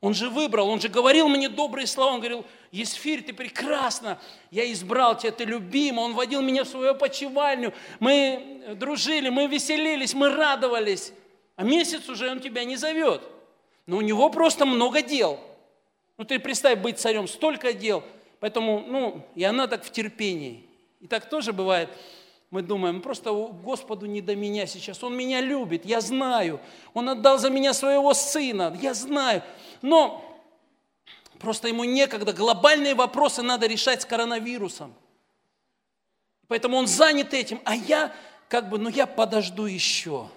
Он 0.00 0.14
же 0.14 0.30
выбрал, 0.30 0.70
Он 0.70 0.80
же 0.80 0.88
говорил 0.88 1.28
мне 1.28 1.50
добрые 1.50 1.86
слова. 1.86 2.14
Он 2.14 2.20
говорил, 2.20 2.46
Есфирь, 2.72 3.22
ты 3.22 3.34
прекрасна, 3.34 4.18
я 4.50 4.70
избрал 4.72 5.18
тебя, 5.18 5.32
ты 5.32 5.44
любима. 5.44 6.00
Он 6.00 6.14
водил 6.14 6.40
меня 6.40 6.64
в 6.64 6.68
свою 6.68 6.94
почевальню. 6.94 7.74
Мы 8.00 8.74
дружили, 8.76 9.28
мы 9.28 9.48
веселились, 9.48 10.14
мы 10.14 10.30
радовались. 10.30 11.12
А 11.56 11.62
месяц 11.62 12.08
уже 12.08 12.30
Он 12.30 12.40
тебя 12.40 12.64
не 12.64 12.76
зовет. 12.76 13.20
Но 13.84 13.98
у 13.98 14.00
него 14.00 14.30
просто 14.30 14.64
много 14.64 15.02
дел. 15.02 15.38
Ну 16.16 16.24
ты 16.24 16.38
представь 16.38 16.78
быть 16.78 16.98
царем, 16.98 17.28
столько 17.28 17.74
дел. 17.74 18.02
Поэтому, 18.40 18.80
ну, 18.80 19.26
и 19.34 19.44
она 19.44 19.66
так 19.66 19.84
в 19.84 19.90
терпении. 19.90 20.64
И 21.02 21.06
так 21.06 21.28
тоже 21.28 21.52
бывает. 21.52 21.90
Мы 22.50 22.62
думаем, 22.62 23.02
просто 23.02 23.32
Господу 23.32 24.06
не 24.06 24.20
до 24.20 24.36
меня 24.36 24.66
сейчас. 24.66 25.02
Он 25.02 25.16
меня 25.16 25.40
любит, 25.40 25.84
я 25.84 26.00
знаю. 26.00 26.60
Он 26.94 27.08
отдал 27.08 27.38
за 27.38 27.50
меня 27.50 27.74
своего 27.74 28.14
сына, 28.14 28.76
я 28.80 28.94
знаю. 28.94 29.42
Но 29.82 30.22
просто 31.38 31.68
ему 31.68 31.84
некогда. 31.84 32.32
Глобальные 32.32 32.94
вопросы 32.94 33.42
надо 33.42 33.66
решать 33.66 34.02
с 34.02 34.06
коронавирусом. 34.06 34.94
Поэтому 36.46 36.76
он 36.76 36.86
занят 36.86 37.34
этим. 37.34 37.60
А 37.64 37.74
я 37.74 38.14
как 38.48 38.68
бы, 38.68 38.78
ну 38.78 38.88
я 38.88 39.06
подожду 39.06 39.66
еще. 39.66 40.28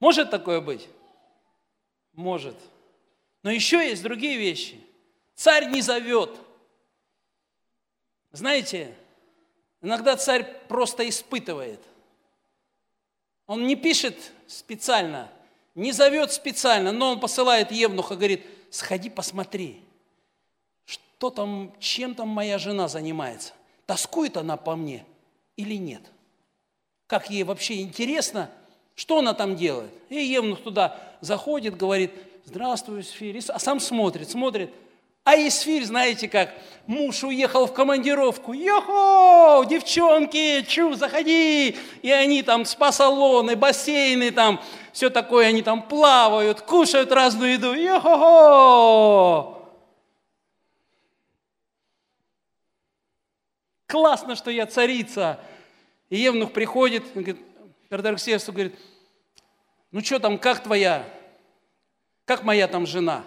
Может 0.00 0.30
такое 0.30 0.60
быть? 0.60 0.88
Может. 2.12 2.56
Но 3.42 3.50
еще 3.50 3.88
есть 3.88 4.02
другие 4.02 4.36
вещи. 4.36 4.80
Царь 5.36 5.68
не 5.68 5.80
зовет. 5.80 6.36
Знаете, 8.32 8.94
Иногда 9.86 10.16
царь 10.16 10.44
просто 10.66 11.08
испытывает. 11.08 11.78
Он 13.46 13.68
не 13.68 13.76
пишет 13.76 14.32
специально, 14.48 15.30
не 15.76 15.92
зовет 15.92 16.32
специально, 16.32 16.90
но 16.90 17.12
он 17.12 17.20
посылает 17.20 17.70
Евнуха, 17.70 18.16
говорит, 18.16 18.44
сходи 18.68 19.08
посмотри, 19.08 19.80
что 20.86 21.30
там, 21.30 21.72
чем 21.78 22.16
там 22.16 22.26
моя 22.26 22.58
жена 22.58 22.88
занимается. 22.88 23.52
Тоскует 23.86 24.36
она 24.36 24.56
по 24.56 24.74
мне 24.74 25.06
или 25.54 25.76
нет? 25.76 26.02
Как 27.06 27.30
ей 27.30 27.44
вообще 27.44 27.80
интересно, 27.80 28.50
что 28.96 29.20
она 29.20 29.34
там 29.34 29.54
делает? 29.54 29.92
И 30.08 30.16
Евнух 30.16 30.64
туда 30.64 31.00
заходит, 31.20 31.76
говорит, 31.76 32.10
здравствуй, 32.44 33.04
Сфирис, 33.04 33.50
а 33.50 33.60
сам 33.60 33.78
смотрит, 33.78 34.28
смотрит– 34.28 34.74
а 35.26 35.34
Исфирь, 35.34 35.84
знаете 35.84 36.28
как, 36.28 36.54
муж 36.86 37.24
уехал 37.24 37.66
в 37.66 37.72
командировку, 37.72 38.52
йохо, 38.52 39.66
девчонки, 39.68 40.62
чу, 40.62 40.94
заходи. 40.94 41.76
И 42.02 42.12
они 42.12 42.44
там 42.44 42.64
спа-салоны, 42.64 43.56
бассейны 43.56 44.30
там, 44.30 44.62
все 44.92 45.10
такое, 45.10 45.48
они 45.48 45.62
там 45.62 45.82
плавают, 45.82 46.60
кушают 46.60 47.10
разную 47.10 47.54
еду, 47.54 47.74
йохо. 47.74 49.58
Классно, 53.88 54.36
что 54.36 54.52
я 54.52 54.64
царица. 54.66 55.40
И 56.08 56.18
Евнух 56.18 56.52
приходит, 56.52 57.02
говорит, 57.14 57.38
говорит, 57.90 58.78
ну 59.90 60.04
что 60.04 60.20
там, 60.20 60.38
как 60.38 60.62
твоя, 60.62 61.04
как 62.26 62.44
моя 62.44 62.68
там 62.68 62.86
жена? 62.86 63.24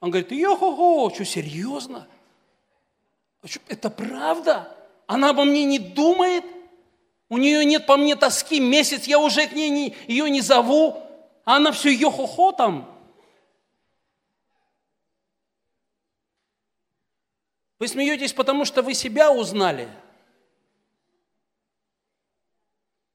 Он 0.00 0.10
говорит, 0.10 0.30
йо-хо-хо, 0.32 1.10
что, 1.14 1.24
серьезно? 1.24 2.08
А 3.42 3.46
это 3.68 3.90
правда? 3.90 4.76
Она 5.06 5.30
обо 5.30 5.44
мне 5.44 5.64
не 5.64 5.78
думает? 5.78 6.44
У 7.28 7.38
нее 7.38 7.64
нет 7.64 7.86
по 7.86 7.96
мне 7.96 8.14
тоски, 8.14 8.60
месяц 8.60 9.04
я 9.04 9.18
уже 9.18 9.46
к 9.46 9.52
ней 9.52 9.68
не, 9.68 9.96
ее 10.06 10.30
не 10.30 10.40
зову, 10.40 11.02
а 11.44 11.56
она 11.56 11.72
все 11.72 11.90
йо-хо-хо 11.90 12.52
там. 12.52 12.92
Вы 17.78 17.88
смеетесь, 17.88 18.32
потому 18.32 18.64
что 18.64 18.82
вы 18.82 18.94
себя 18.94 19.32
узнали. 19.32 19.88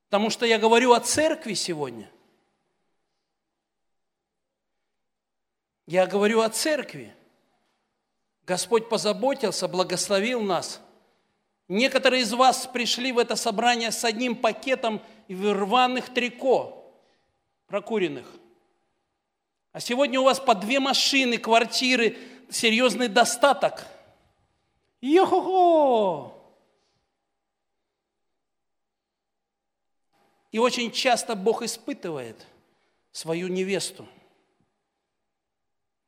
Потому 0.09 0.29
что 0.29 0.45
я 0.45 0.59
говорю 0.59 0.91
о 0.93 0.99
церкви 0.99 1.53
сегодня– 1.53 2.11
Я 5.91 6.07
говорю 6.07 6.39
о 6.39 6.47
церкви. 6.47 7.13
Господь 8.47 8.87
позаботился, 8.87 9.67
благословил 9.67 10.39
нас. 10.39 10.79
Некоторые 11.67 12.21
из 12.21 12.31
вас 12.31 12.65
пришли 12.65 13.11
в 13.11 13.17
это 13.17 13.35
собрание 13.35 13.91
с 13.91 14.05
одним 14.05 14.37
пакетом 14.37 15.01
в 15.27 15.51
рваных 15.51 16.13
трико, 16.13 16.95
прокуренных. 17.67 18.25
А 19.73 19.81
сегодня 19.81 20.21
у 20.21 20.23
вас 20.23 20.39
по 20.39 20.55
две 20.55 20.79
машины, 20.79 21.37
квартиры, 21.37 22.17
серьезный 22.49 23.09
достаток. 23.09 23.85
Йо-хо-хо! 25.01 26.41
И 30.53 30.57
очень 30.57 30.89
часто 30.93 31.35
Бог 31.35 31.63
испытывает 31.63 32.47
свою 33.11 33.49
невесту. 33.49 34.07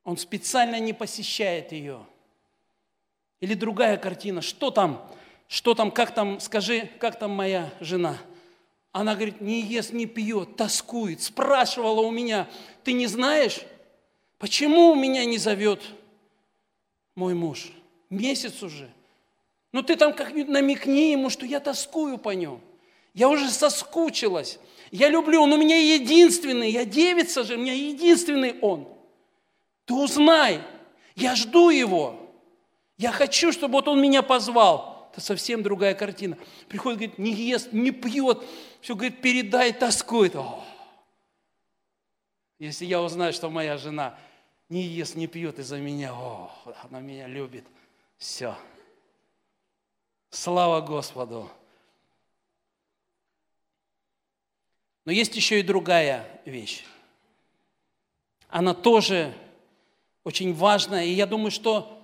Он 0.03 0.17
специально 0.17 0.79
не 0.79 0.93
посещает 0.93 1.71
ее. 1.71 2.05
Или 3.39 3.53
другая 3.53 3.97
картина. 3.97 4.41
Что 4.41 4.71
там? 4.71 5.09
Что 5.47 5.73
там? 5.75 5.91
Как 5.91 6.13
там? 6.13 6.39
Скажи, 6.39 6.89
как 6.99 7.19
там 7.19 7.31
моя 7.31 7.73
жена? 7.79 8.17
Она 8.91 9.15
говорит, 9.15 9.41
не 9.41 9.61
ест, 9.61 9.91
не 9.91 10.05
пьет, 10.05 10.55
тоскует. 10.55 11.21
Спрашивала 11.21 12.01
у 12.01 12.11
меня, 12.11 12.47
ты 12.83 12.93
не 12.93 13.07
знаешь, 13.07 13.61
почему 14.37 14.93
меня 14.93 15.25
не 15.25 15.37
зовет 15.37 15.81
мой 17.15 17.33
муж? 17.33 17.71
Месяц 18.09 18.61
уже. 18.61 18.89
Ну 19.71 19.81
ты 19.81 19.95
там 19.95 20.13
как-нибудь 20.13 20.49
намекни 20.49 21.11
ему, 21.11 21.29
что 21.29 21.45
я 21.45 21.59
тоскую 21.59 22.17
по 22.17 22.29
нем. 22.29 22.61
Я 23.15 23.29
уже 23.29 23.49
соскучилась. 23.49 24.59
Я 24.91 25.09
люблю, 25.09 25.41
он 25.41 25.53
у 25.53 25.57
меня 25.57 25.77
единственный, 25.95 26.69
я 26.69 26.85
девица 26.85 27.43
же, 27.43 27.55
у 27.55 27.57
меня 27.57 27.73
единственный 27.73 28.59
он. 28.61 28.87
Ты 29.85 29.93
узнай, 29.93 30.61
я 31.15 31.35
жду 31.35 31.69
его. 31.69 32.19
Я 32.97 33.11
хочу, 33.11 33.51
чтобы 33.51 33.73
вот 33.73 33.87
он 33.87 34.01
меня 34.01 34.21
позвал. 34.21 35.09
Это 35.11 35.21
совсем 35.21 35.61
другая 35.61 35.93
картина. 35.93 36.37
Приходит, 36.69 36.97
говорит, 36.99 37.17
не 37.19 37.31
ест, 37.33 37.71
не 37.71 37.91
пьет. 37.91 38.43
Все, 38.81 38.95
говорит, 38.95 39.21
передай, 39.21 39.73
тоскует. 39.73 40.35
О! 40.35 40.63
Если 42.59 42.85
я 42.85 43.01
узнаю, 43.01 43.33
что 43.33 43.49
моя 43.49 43.77
жена 43.77 44.17
не 44.69 44.83
ест, 44.83 45.15
не 45.15 45.27
пьет 45.27 45.59
из-за 45.59 45.77
меня, 45.77 46.13
о, 46.13 46.51
она 46.83 46.99
меня 46.99 47.27
любит. 47.27 47.65
Все. 48.17 48.55
Слава 50.29 50.81
Господу. 50.81 51.51
Но 55.05 55.11
есть 55.11 55.35
еще 55.35 55.59
и 55.59 55.63
другая 55.63 56.41
вещь. 56.45 56.85
Она 58.47 58.73
тоже 58.73 59.35
очень 60.23 60.53
важная, 60.53 61.05
и 61.05 61.11
я 61.11 61.25
думаю, 61.25 61.51
что 61.51 61.99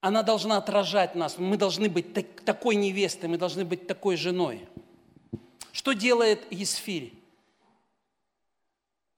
она 0.00 0.22
должна 0.22 0.56
отражать 0.56 1.14
нас. 1.14 1.38
Мы 1.38 1.56
должны 1.56 1.88
быть 1.88 2.14
так, 2.14 2.26
такой 2.42 2.76
невестой, 2.76 3.28
мы 3.28 3.38
должны 3.38 3.64
быть 3.64 3.86
такой 3.86 4.16
женой. 4.16 4.68
Что 5.72 5.92
делает 5.92 6.50
Есфирь? 6.50 7.12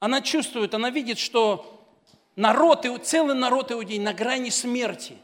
Она 0.01 0.21
чувствует, 0.21 0.75
она 0.75 0.91
видит, 0.91 1.19
что 1.19 1.85
народ, 2.37 2.87
целый 3.03 3.35
народ 3.35 3.73
иудей 3.73 3.99
на 3.99 4.13
грани 4.15 4.51
смерти. 4.51 5.17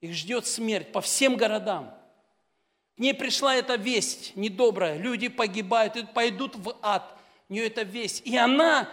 Их 0.00 0.12
ждет 0.12 0.46
смерть 0.46 0.92
по 0.92 1.00
всем 1.00 1.36
городам. 1.36 1.92
К 2.96 3.00
ней 3.00 3.14
пришла 3.14 3.54
эта 3.54 3.76
весть 3.76 4.36
недобрая. 4.36 4.96
Люди 4.96 5.28
погибают, 5.28 6.12
пойдут 6.14 6.56
в 6.56 6.76
ад. 6.82 7.16
У 7.48 7.54
нее 7.54 7.66
эта 7.66 7.82
весть. 7.82 8.22
И 8.24 8.36
она 8.36 8.88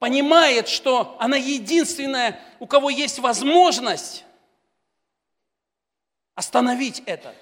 понимает, 0.00 0.66
что 0.66 1.16
она 1.20 1.36
единственная, 1.36 2.40
у 2.58 2.66
кого 2.66 2.90
есть 2.90 3.20
возможность 3.20 4.24
остановить 6.34 7.04
это. 7.06 7.32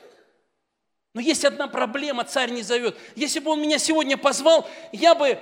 Но 1.14 1.22
есть 1.22 1.46
одна 1.46 1.66
проблема, 1.68 2.24
царь 2.24 2.50
не 2.50 2.60
зовет. 2.60 2.98
Если 3.16 3.40
бы 3.40 3.52
он 3.52 3.62
меня 3.62 3.78
сегодня 3.78 4.18
позвал, 4.18 4.68
я 4.92 5.14
бы 5.14 5.38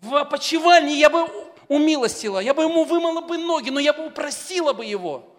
в 0.00 0.14
опочивальне, 0.14 0.96
я 0.96 1.10
бы 1.10 1.28
умилостила, 1.66 2.38
я 2.38 2.54
бы 2.54 2.62
ему 2.62 2.84
вымыла 2.84 3.22
бы 3.22 3.38
ноги, 3.38 3.70
но 3.70 3.80
я 3.80 3.92
бы 3.92 4.06
упросила 4.06 4.72
бы 4.72 4.84
его, 4.84 5.34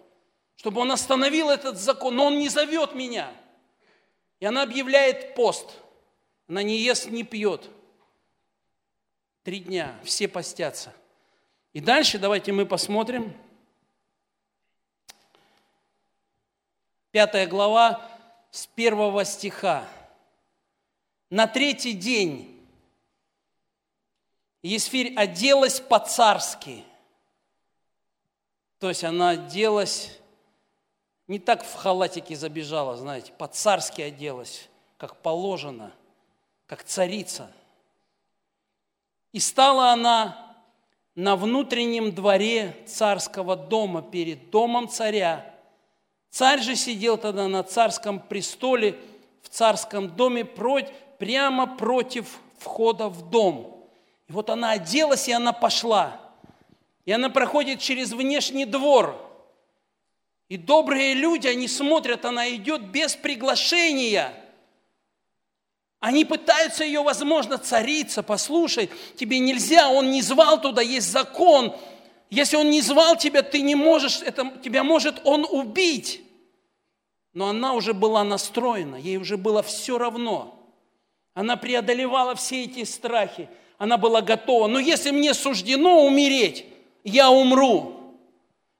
чтобы 0.56 0.82
он 0.82 0.92
остановил 0.92 1.48
этот 1.48 1.78
закон, 1.78 2.16
но 2.16 2.26
он 2.26 2.38
не 2.38 2.50
зовет 2.50 2.94
меня– 2.94 3.32
и 4.42 4.44
она 4.44 4.64
объявляет 4.64 5.36
пост. 5.36 5.70
Она 6.48 6.64
не 6.64 6.76
ест, 6.76 7.08
не 7.08 7.22
пьет. 7.22 7.70
Три 9.42 9.58
дня, 9.60 9.98
все 10.04 10.28
постятся. 10.28 10.92
И 11.72 11.80
дальше 11.80 12.18
давайте 12.18 12.52
мы 12.52 12.64
посмотрим. 12.64 13.36
Пятая 17.10 17.46
глава 17.46 18.08
с 18.50 18.66
первого 18.66 19.24
стиха. 19.24 19.86
На 21.28 21.46
третий 21.46 21.92
день 21.92 22.48
Есфирь 24.62 25.14
оделась 25.16 25.80
по-царски. 25.80 26.84
То 28.78 28.88
есть 28.90 29.02
она 29.02 29.30
оделась 29.30 30.18
не 31.26 31.38
так 31.38 31.64
в 31.64 31.74
халатике 31.74 32.36
забежала, 32.36 32.96
знаете, 32.96 33.32
по-царски 33.32 34.02
оделась, 34.02 34.68
как 34.98 35.16
положено, 35.16 35.92
как 36.66 36.84
царица. 36.84 37.50
И 39.32 39.40
стала 39.40 39.90
она 39.92 40.56
на 41.14 41.36
внутреннем 41.36 42.12
дворе 42.12 42.76
царского 42.86 43.56
дома 43.56 44.02
перед 44.02 44.50
домом 44.50 44.88
царя. 44.88 45.44
Царь 46.30 46.60
же 46.60 46.76
сидел 46.76 47.18
тогда 47.18 47.48
на 47.48 47.62
царском 47.62 48.20
престоле 48.20 48.98
в 49.42 49.48
царском 49.48 50.08
доме 50.08 50.44
прямо 50.44 51.66
против 51.66 52.38
входа 52.58 53.08
в 53.08 53.30
дом. 53.30 53.86
И 54.28 54.32
вот 54.32 54.48
она 54.50 54.72
оделась, 54.72 55.28
и 55.28 55.32
она 55.32 55.52
пошла. 55.52 56.20
И 57.04 57.12
она 57.12 57.28
проходит 57.28 57.80
через 57.80 58.12
внешний 58.12 58.64
двор– 58.64 59.16
и 60.52 60.58
добрые 60.58 61.14
люди, 61.14 61.46
они 61.46 61.66
смотрят, 61.66 62.26
она 62.26 62.54
идет 62.54 62.82
без 62.82 63.16
приглашения. 63.16 64.34
Они 66.02 66.24
пытаются 66.24 66.82
ее, 66.82 67.00
возможно, 67.00 67.58
царица, 67.58 68.24
послушай, 68.24 68.90
тебе 69.14 69.38
нельзя, 69.38 69.88
он 69.88 70.10
не 70.10 70.20
звал 70.20 70.60
туда, 70.60 70.82
есть 70.82 71.08
закон. 71.08 71.76
Если 72.28 72.56
он 72.56 72.70
не 72.70 72.80
звал 72.80 73.16
тебя, 73.16 73.42
ты 73.42 73.62
не 73.62 73.76
можешь, 73.76 74.20
это, 74.20 74.52
тебя 74.64 74.82
может 74.82 75.20
он 75.22 75.46
убить. 75.48 76.20
Но 77.34 77.50
она 77.50 77.74
уже 77.74 77.94
была 77.94 78.24
настроена, 78.24 78.96
ей 78.96 79.16
уже 79.16 79.36
было 79.36 79.62
все 79.62 79.96
равно. 79.96 80.58
Она 81.34 81.56
преодолевала 81.56 82.34
все 82.34 82.64
эти 82.64 82.82
страхи, 82.82 83.48
она 83.78 83.96
была 83.96 84.22
готова. 84.22 84.66
Но 84.66 84.80
если 84.80 85.12
мне 85.12 85.34
суждено 85.34 86.04
умереть, 86.04 86.64
я 87.04 87.30
умру. 87.30 88.16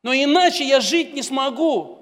Но 0.02 0.12
иначе 0.12 0.64
я 0.64 0.80
жить 0.80 1.14
не 1.14 1.22
смогу. 1.22 2.00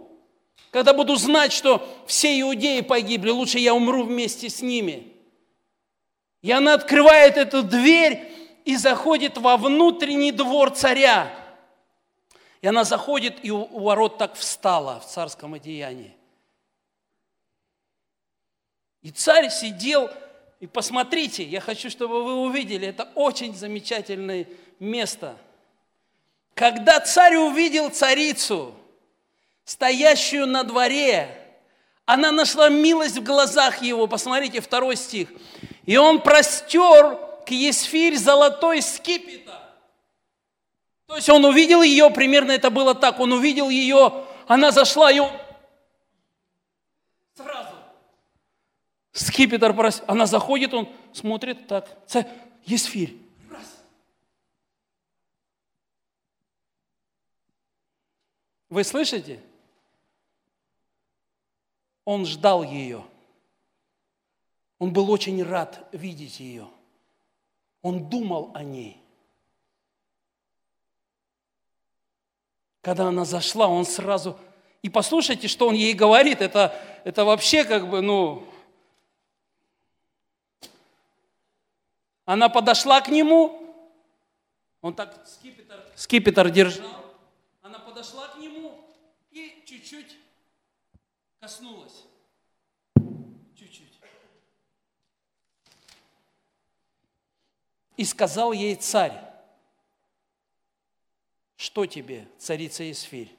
Когда 0.71 0.95
буду 0.95 1.17
знать, 1.17 1.53
что 1.53 1.87
все 2.07 2.41
иудеи 2.41 2.81
погибли, 2.81 3.29
лучше 3.29 3.59
я 3.59 3.75
умру 3.75 4.05
вместе 4.05 4.49
с 4.49 4.63
ними. 4.63 5.10
И 6.43 6.51
она 6.51 6.75
открывает 6.75 7.37
эту 7.37 7.63
дверь 7.63 8.33
и 8.65 8.77
заходит 8.77 9.37
во 9.39 9.57
внутренний 9.57 10.33
двор 10.33 10.71
царя. 10.71 11.31
И 12.63 12.67
она 12.67 12.85
заходит, 12.85 13.39
и 13.43 13.51
у 13.51 13.79
ворот 13.79 14.19
так 14.19 14.35
встала 14.35 15.01
в 15.01 15.07
царском 15.07 15.55
одеянии. 15.55 16.17
И 19.03 19.11
царь 19.11 19.49
сидел, 19.51 20.11
и 20.61 20.67
посмотрите, 20.67 21.43
я 21.43 21.61
хочу, 21.61 21.89
чтобы 21.89 22.23
вы 22.23 22.35
увидели, 22.35 22.89
это 22.89 23.09
очень 23.15 23.55
замечательное 23.55 24.47
место– 24.79 25.37
когда 26.61 27.01
царь 27.01 27.37
увидел 27.37 27.89
царицу, 27.89 28.75
стоящую 29.65 30.47
на 30.47 30.63
дворе, 30.63 31.35
она 32.05 32.33
нашла 32.33 32.69
милость 32.69 33.17
в 33.17 33.23
глазах 33.23 33.81
его. 33.81 34.07
Посмотрите, 34.07 34.61
второй 34.61 34.97
стих. 34.97 35.29
И 35.87 35.97
он 35.97 36.21
простер 36.21 37.19
к 37.47 37.51
Есфирь 37.51 38.17
золотой 38.17 38.83
скипетр. 38.83 39.53
То 41.07 41.17
есть 41.17 41.29
он 41.29 41.45
увидел 41.45 41.83
ее, 41.83 42.11
примерно 42.11 42.53
это 42.53 42.71
было 42.71 42.95
так, 42.95 43.19
он 43.19 43.33
увидел 43.33 43.69
ее, 43.69 44.25
она 44.47 44.71
зашла, 44.71 45.11
и 45.11 45.19
он 45.19 45.33
сразу 47.35 47.75
скипетр, 49.13 49.75
она 50.07 50.27
заходит, 50.27 50.73
он 50.73 50.89
смотрит 51.13 51.67
так, 51.67 51.89
Есфирь, 52.65 53.17
Вы 58.71 58.85
слышите? 58.85 59.43
Он 62.05 62.25
ждал 62.25 62.63
ее. 62.63 63.05
Он 64.81 64.93
был 64.93 65.11
очень 65.11 65.41
рад 65.45 65.87
видеть 65.93 66.41
ее. 66.41 66.67
Он 67.83 68.09
думал 68.09 68.51
о 68.55 68.65
ней. 68.65 68.97
Когда 72.81 73.09
она 73.09 73.25
зашла, 73.25 73.69
он 73.69 73.85
сразу... 73.85 74.39
И 74.83 74.89
послушайте, 74.89 75.49
что 75.49 75.69
он 75.69 75.75
ей 75.75 75.93
говорит. 75.93 76.41
Это, 76.41 76.75
это 77.05 77.27
вообще 77.27 77.65
как 77.65 77.89
бы, 77.91 78.01
ну... 78.01 78.49
Она 82.25 82.49
подошла 82.49 83.03
к 83.03 83.09
нему, 83.09 83.61
он 84.81 84.95
так 84.95 85.27
скипетр, 85.27 85.85
скипетр 85.95 86.49
держал. 86.49 86.89
Она 87.61 87.81
подошла 87.81 88.29
к 88.29 88.39
нему 88.39 88.89
и 89.31 89.63
чуть-чуть 89.67 90.17
коснулась. 91.41 92.05
Чуть-чуть. 93.57 93.91
И 98.01 98.05
сказал 98.07 98.53
ей 98.53 98.77
царь, 98.77 99.13
что 101.55 101.85
тебе, 101.85 102.27
царица 102.39 102.91
Исфирь? 102.91 103.31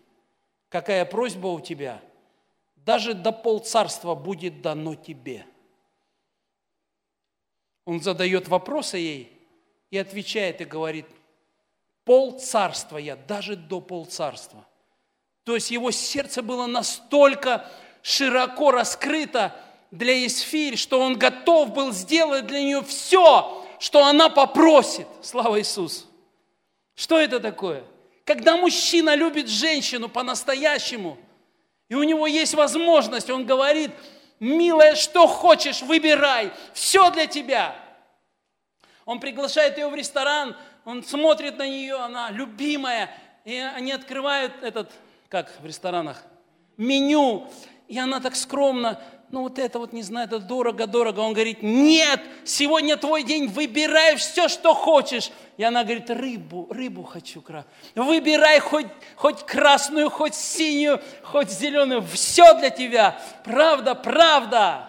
Какая 0.70 1.04
просьба 1.04 1.48
у 1.48 1.60
тебя? 1.60 2.00
Даже 2.76 3.16
до 3.16 3.32
полцарства 3.32 4.14
будет 4.14 4.62
дано 4.62 4.94
тебе. 4.94 5.48
Он 7.86 8.04
задает 8.04 8.50
вопросы 8.50 8.98
ей 8.98 9.42
и 9.90 9.98
отвечает 9.98 10.62
и 10.62 10.66
говорит, 10.66 11.08
полцарства 12.06 13.00
я, 13.00 13.16
даже 13.16 13.56
до 13.56 13.82
полцарства. 13.82 14.64
То 15.44 15.56
есть 15.56 15.72
его 15.72 15.90
сердце 15.90 16.44
было 16.44 16.68
настолько 16.68 17.68
широко 18.04 18.70
раскрыто 18.70 19.60
для 19.90 20.24
Исфирь, 20.28 20.78
что 20.78 21.00
он 21.02 21.18
готов 21.18 21.74
был 21.74 21.92
сделать 21.94 22.46
для 22.46 22.62
нее 22.62 22.84
все, 22.84 23.61
что 23.82 24.06
она 24.06 24.30
попросит. 24.30 25.08
Слава 25.24 25.60
Иисусу! 25.60 26.06
Что 26.94 27.20
это 27.20 27.40
такое? 27.40 27.84
Когда 28.26 28.56
мужчина 28.56 29.16
любит 29.16 29.50
женщину 29.50 30.08
по-настоящему, 30.08 31.18
и 31.90 31.96
у 31.96 32.04
него 32.04 32.28
есть 32.28 32.54
возможность, 32.54 33.32
он 33.32 33.44
говорит, 33.44 33.90
милая, 34.40 34.94
что 34.94 35.26
хочешь, 35.26 35.82
выбирай, 35.82 36.52
все 36.74 37.10
для 37.10 37.26
тебя. 37.26 37.76
Он 39.06 39.20
приглашает 39.20 39.80
ее 39.80 39.88
в 39.90 39.96
ресторан, 39.96 40.56
он 40.86 41.04
смотрит 41.04 41.58
на 41.58 41.68
нее, 41.68 41.96
она 41.96 42.30
любимая, 42.30 43.10
и 43.46 43.56
они 43.58 43.94
открывают 43.94 44.54
этот, 44.62 44.92
как 45.28 45.52
в 45.60 45.66
ресторанах, 45.66 46.22
меню, 46.78 47.50
и 47.88 47.98
она 47.98 48.20
так 48.20 48.36
скромно 48.36 49.02
ну 49.32 49.44
вот 49.44 49.60
это 49.60 49.80
вот, 49.80 49.94
не 49.94 50.04
знаю, 50.04 50.28
это 50.28 50.40
дорого-дорого. 50.40 51.20
Он 51.22 51.34
говорит, 51.34 51.64
нет, 51.64 52.22
сегодня 52.44 52.98
твой 52.98 53.24
день, 53.24 53.48
выбирай 53.48 54.18
все, 54.18 54.50
что 54.50 54.74
хочешь. 54.74 55.32
И 55.58 55.64
она 55.64 55.84
говорит, 55.84 56.10
рыбу, 56.10 56.68
рыбу 56.70 57.04
хочу. 57.04 57.44
Выбирай 57.96 58.60
хоть, 58.60 58.88
хоть 59.16 59.46
красную, 59.46 60.10
хоть 60.10 60.36
синюю, 60.36 61.02
хоть 61.24 61.50
зеленую, 61.50 62.02
все 62.02 62.58
для 62.60 62.70
тебя. 62.70 63.22
Правда, 63.44 63.96
правда. 63.96 64.88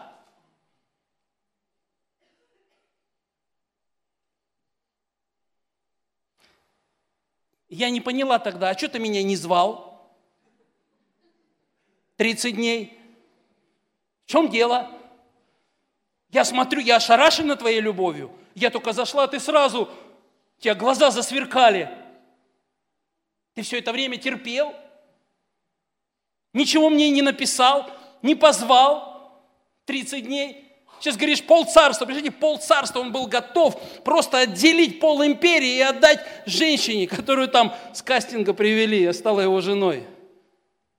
Я 7.69 7.89
не 7.91 8.01
поняла 8.01 8.39
тогда, 8.39 8.71
а 8.71 8.77
что 8.77 8.89
ты 8.89 8.99
меня 8.99 9.23
не 9.23 9.37
звал? 9.37 10.13
30 12.17 12.57
дней. 12.57 13.02
Чем 14.33 14.49
дело? 14.49 14.91
Я 16.31 16.47
смотрю, 16.47 16.81
я 16.81 16.97
ошарашена 16.97 17.55
твоей 17.55 17.83
любовью. 17.83 18.33
Я 18.55 18.71
только 18.71 18.95
зашла, 18.95 19.27
ты 19.27 19.39
сразу, 19.39 19.83
у 19.83 20.61
тебя 20.63 20.75
глаза 20.75 21.11
засверкали. 21.11 21.91
Ты 23.53 23.61
все 23.61 23.81
это 23.81 23.93
время 23.93 24.17
терпел? 24.17 24.75
Ничего 26.55 26.89
мне 26.89 27.11
не 27.11 27.21
написал, 27.21 27.91
не 28.23 28.35
позвал 28.35 29.39
30 29.85 30.25
дней. 30.25 30.65
Сейчас 30.99 31.19
говоришь, 31.19 31.45
пол 31.45 31.67
царства, 31.67 32.07
представляете, 32.07 32.35
пол 32.35 32.57
царства 32.57 33.01
он 33.01 33.13
был 33.13 33.27
готов 33.27 33.79
просто 34.03 34.39
отделить 34.39 34.99
пол 34.99 35.23
империи 35.27 35.77
и 35.77 35.83
отдать 35.83 36.25
женщине, 36.47 37.07
которую 37.07 37.49
там 37.49 37.75
с 37.93 38.01
кастинга 38.01 38.55
привели, 38.55 39.03
я 39.03 39.13
стала 39.13 39.43
его 39.43 39.61
женой. 39.61 40.07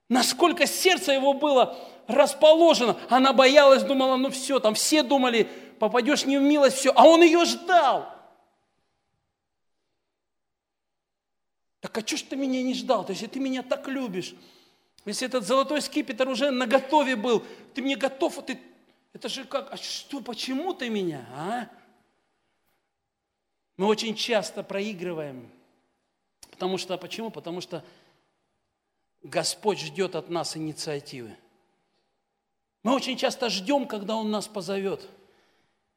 Насколько 0.07 0.67
сердце 0.67 1.13
его 1.13 1.33
было 1.33 1.75
расположена. 2.07 2.97
Она 3.09 3.33
боялась, 3.33 3.83
думала, 3.83 4.15
ну 4.17 4.29
все, 4.29 4.59
там 4.59 4.73
все 4.73 5.03
думали, 5.03 5.49
попадешь 5.79 6.25
не 6.25 6.37
в 6.37 6.41
милость, 6.41 6.77
все. 6.77 6.91
А 6.95 7.05
он 7.05 7.21
ее 7.21 7.45
ждал. 7.45 8.09
Так 11.79 11.97
а 11.97 12.07
что 12.07 12.17
ж 12.17 12.21
ты 12.21 12.35
меня 12.35 12.63
не 12.63 12.73
ждал? 12.73 13.05
То 13.05 13.11
есть, 13.11 13.29
ты 13.29 13.39
меня 13.39 13.61
так 13.61 13.87
любишь, 13.87 14.35
если 15.05 15.27
этот 15.27 15.45
золотой 15.45 15.81
скипетр 15.81 16.29
уже 16.29 16.49
на 16.49 16.65
готове 16.65 17.15
был, 17.15 17.43
ты 17.73 17.81
мне 17.81 17.97
готов, 17.97 18.39
а 18.39 18.41
ты, 18.41 18.59
это 19.11 19.27
же 19.27 19.43
как, 19.43 19.73
а 19.73 19.77
что, 19.77 20.21
почему 20.21 20.73
ты 20.73 20.89
меня, 20.89 21.25
а? 21.35 21.67
Мы 23.75 23.87
очень 23.87 24.15
часто 24.15 24.63
проигрываем. 24.63 25.49
Потому 26.51 26.77
что, 26.77 26.97
почему? 26.97 27.31
Потому 27.31 27.59
что 27.59 27.83
Господь 29.23 29.79
ждет 29.79 30.15
от 30.15 30.29
нас 30.29 30.55
инициативы. 30.55 31.35
Мы 32.83 32.93
очень 32.93 33.17
часто 33.17 33.49
ждем, 33.49 33.87
когда 33.87 34.15
Он 34.15 34.29
нас 34.29 34.47
позовет. 34.47 35.07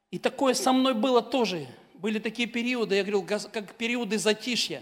И 0.09 0.17
такое 0.17 0.53
со 0.53 0.71
мной 0.71 0.93
было 0.93 1.21
тоже. 1.21 1.67
Были 1.95 2.19
такие 2.19 2.47
периоды, 2.47 2.95
я 2.95 3.03
говорил, 3.03 3.25
как 3.25 3.73
периоды 3.75 4.17
затишья. 4.17 4.81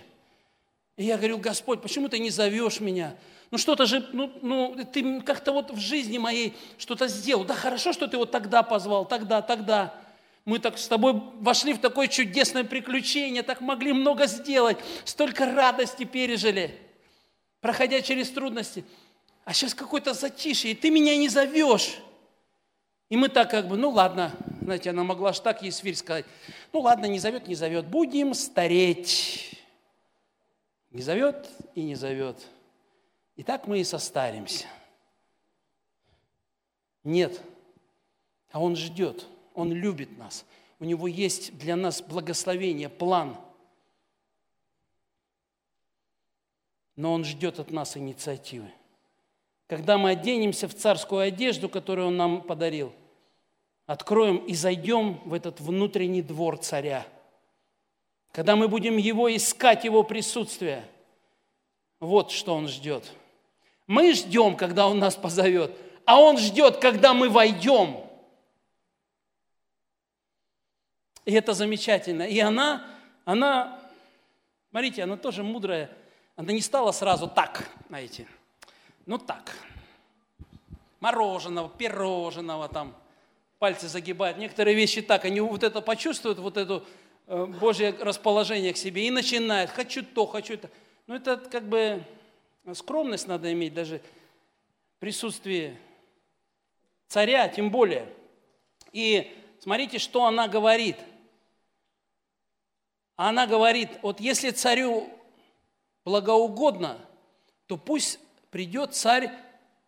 И 0.98 1.06
я 1.06 1.18
говорил, 1.18 1.40
Господь, 1.40 1.82
почему 1.82 2.08
ты 2.08 2.20
не 2.20 2.30
зовешь 2.30 2.80
меня? 2.80 3.16
Ну 3.52 3.58
что-то 3.58 3.86
же, 3.86 4.08
ну, 4.14 4.32
ну 4.42 4.76
ты 4.92 5.22
как-то 5.22 5.52
вот 5.52 5.72
в 5.72 5.80
жизни 5.80 6.18
моей 6.18 6.54
что-то 6.78 7.08
сделал. 7.08 7.44
Да 7.44 7.54
хорошо, 7.54 7.92
что 7.92 8.08
ты 8.08 8.18
вот 8.18 8.32
тогда 8.32 8.64
позвал, 8.64 9.06
тогда, 9.06 9.42
тогда. 9.42 9.94
Мы 10.46 10.60
так 10.60 10.78
с 10.78 10.88
тобой 10.88 11.22
вошли 11.40 11.74
в 11.74 11.80
такое 11.80 12.08
чудесное 12.08 12.64
приключение, 12.64 13.42
так 13.42 13.62
могли 13.62 13.94
много 13.94 14.28
сделать, 14.28 14.78
столько 15.04 15.52
радости 15.52 16.04
пережили, 16.04 16.78
проходя 17.62 18.02
через 18.02 18.30
трудности 18.30 18.86
а 19.46 19.54
сейчас 19.54 19.76
какое-то 19.76 20.14
затишье, 20.14 20.72
и 20.72 20.76
ты 20.76 20.90
меня 20.90 21.16
не 21.16 21.30
зовешь. 21.30 22.00
И 23.10 23.16
мы 23.16 23.30
так 23.30 23.52
как 23.52 23.68
бы, 23.68 23.78
ну 23.78 23.92
ладно, 23.92 24.36
знаете, 24.62 24.90
она 24.90 25.04
могла 25.04 25.32
ж 25.32 25.40
так 25.40 25.62
Есфирь 25.62 25.94
сказать, 25.94 26.26
ну 26.74 26.82
ладно, 26.82 27.06
не 27.06 27.20
зовет, 27.20 27.48
не 27.48 27.54
зовет, 27.54 27.86
будем 27.86 28.34
стареть. 28.34 29.62
Не 30.90 31.04
зовет 31.04 31.48
и 31.76 31.84
не 31.84 31.94
зовет. 31.94 32.44
И 33.36 33.44
так 33.44 33.68
мы 33.68 33.80
и 33.80 33.84
состаримся. 33.84 34.66
Нет, 37.04 37.40
а 38.52 38.60
Он 38.60 38.76
ждет, 38.76 39.28
Он 39.54 39.72
любит 39.72 40.18
нас. 40.18 40.44
У 40.80 40.86
Него 40.86 41.08
есть 41.08 41.56
для 41.56 41.76
нас 41.76 42.02
благословение, 42.02 42.90
план. 42.90 43.38
Но 46.96 47.14
Он 47.14 47.24
ждет 47.24 47.60
от 47.60 47.70
нас 47.70 47.96
инициативы 47.96 48.72
когда 49.68 49.98
мы 49.98 50.12
оденемся 50.12 50.68
в 50.68 50.76
царскую 50.76 51.22
одежду, 51.22 51.70
которую 51.70 52.08
Он 52.08 52.18
нам 52.18 52.42
подарил, 52.42 52.94
откроем 53.86 54.38
и 54.38 54.54
зайдем 54.54 55.22
в 55.26 55.34
этот 55.34 55.60
внутренний 55.60 56.22
двор 56.22 56.58
царя. 56.58 57.06
Когда 58.32 58.56
мы 58.56 58.68
будем 58.68 58.98
Его 58.98 59.34
искать, 59.36 59.84
Его 59.84 60.04
присутствие, 60.04 60.86
вот 62.00 62.32
что 62.32 62.54
Он 62.54 62.68
ждет. 62.68 63.12
Мы 63.88 64.14
ждем, 64.14 64.56
когда 64.56 64.88
Он 64.88 65.00
нас 65.00 65.16
позовет, 65.16 65.76
а 66.06 66.20
Он 66.20 66.38
ждет, 66.38 66.78
когда 66.78 67.14
мы 67.14 67.30
войдем. 67.30 68.04
И 71.24 71.34
это 71.34 71.54
замечательно. 71.54 72.24
И 72.24 72.40
она, 72.40 72.86
она, 73.24 73.80
смотрите, 74.70 75.02
она 75.04 75.18
тоже 75.18 75.42
мудрая. 75.42 75.90
Она 76.36 76.52
не 76.52 76.62
стала 76.62 76.92
сразу 76.92 77.28
так, 77.28 77.68
знаете, 77.88 78.28
ну 79.06 79.18
так, 79.18 79.56
мороженого, 81.00 81.70
пирожного 81.70 82.68
там, 82.68 82.96
пальцы 83.60 83.88
загибают. 83.88 84.38
Некоторые 84.38 84.76
вещи 84.76 85.02
так, 85.02 85.26
они 85.26 85.42
вот 85.42 85.64
это 85.64 85.82
почувствуют, 85.82 86.40
вот 86.40 86.58
это 86.58 86.84
э, 87.28 87.46
Божье 87.46 87.92
расположение 88.00 88.74
к 88.74 88.78
себе 88.78 89.08
и 89.08 89.12
начинают, 89.12 89.72
хочу 89.72 90.04
то, 90.04 90.26
хочу 90.26 90.56
это. 90.56 90.70
Ну 91.08 91.16
это 91.16 91.38
как 91.38 91.68
бы 91.68 92.04
скромность 92.74 93.28
надо 93.28 93.52
иметь, 93.54 93.74
даже 93.74 94.02
присутствие 95.00 95.80
царя, 97.08 97.48
тем 97.48 97.70
более. 97.70 98.12
И 98.92 99.36
смотрите, 99.60 100.00
что 100.00 100.26
она 100.26 100.48
говорит. 100.48 100.98
Она 103.16 103.48
говорит, 103.48 103.90
вот 104.02 104.20
если 104.20 104.50
царю 104.50 105.10
благоугодно, 106.04 107.00
то 107.68 107.78
пусть 107.78 108.20
придет 108.56 108.96
царь 108.96 109.32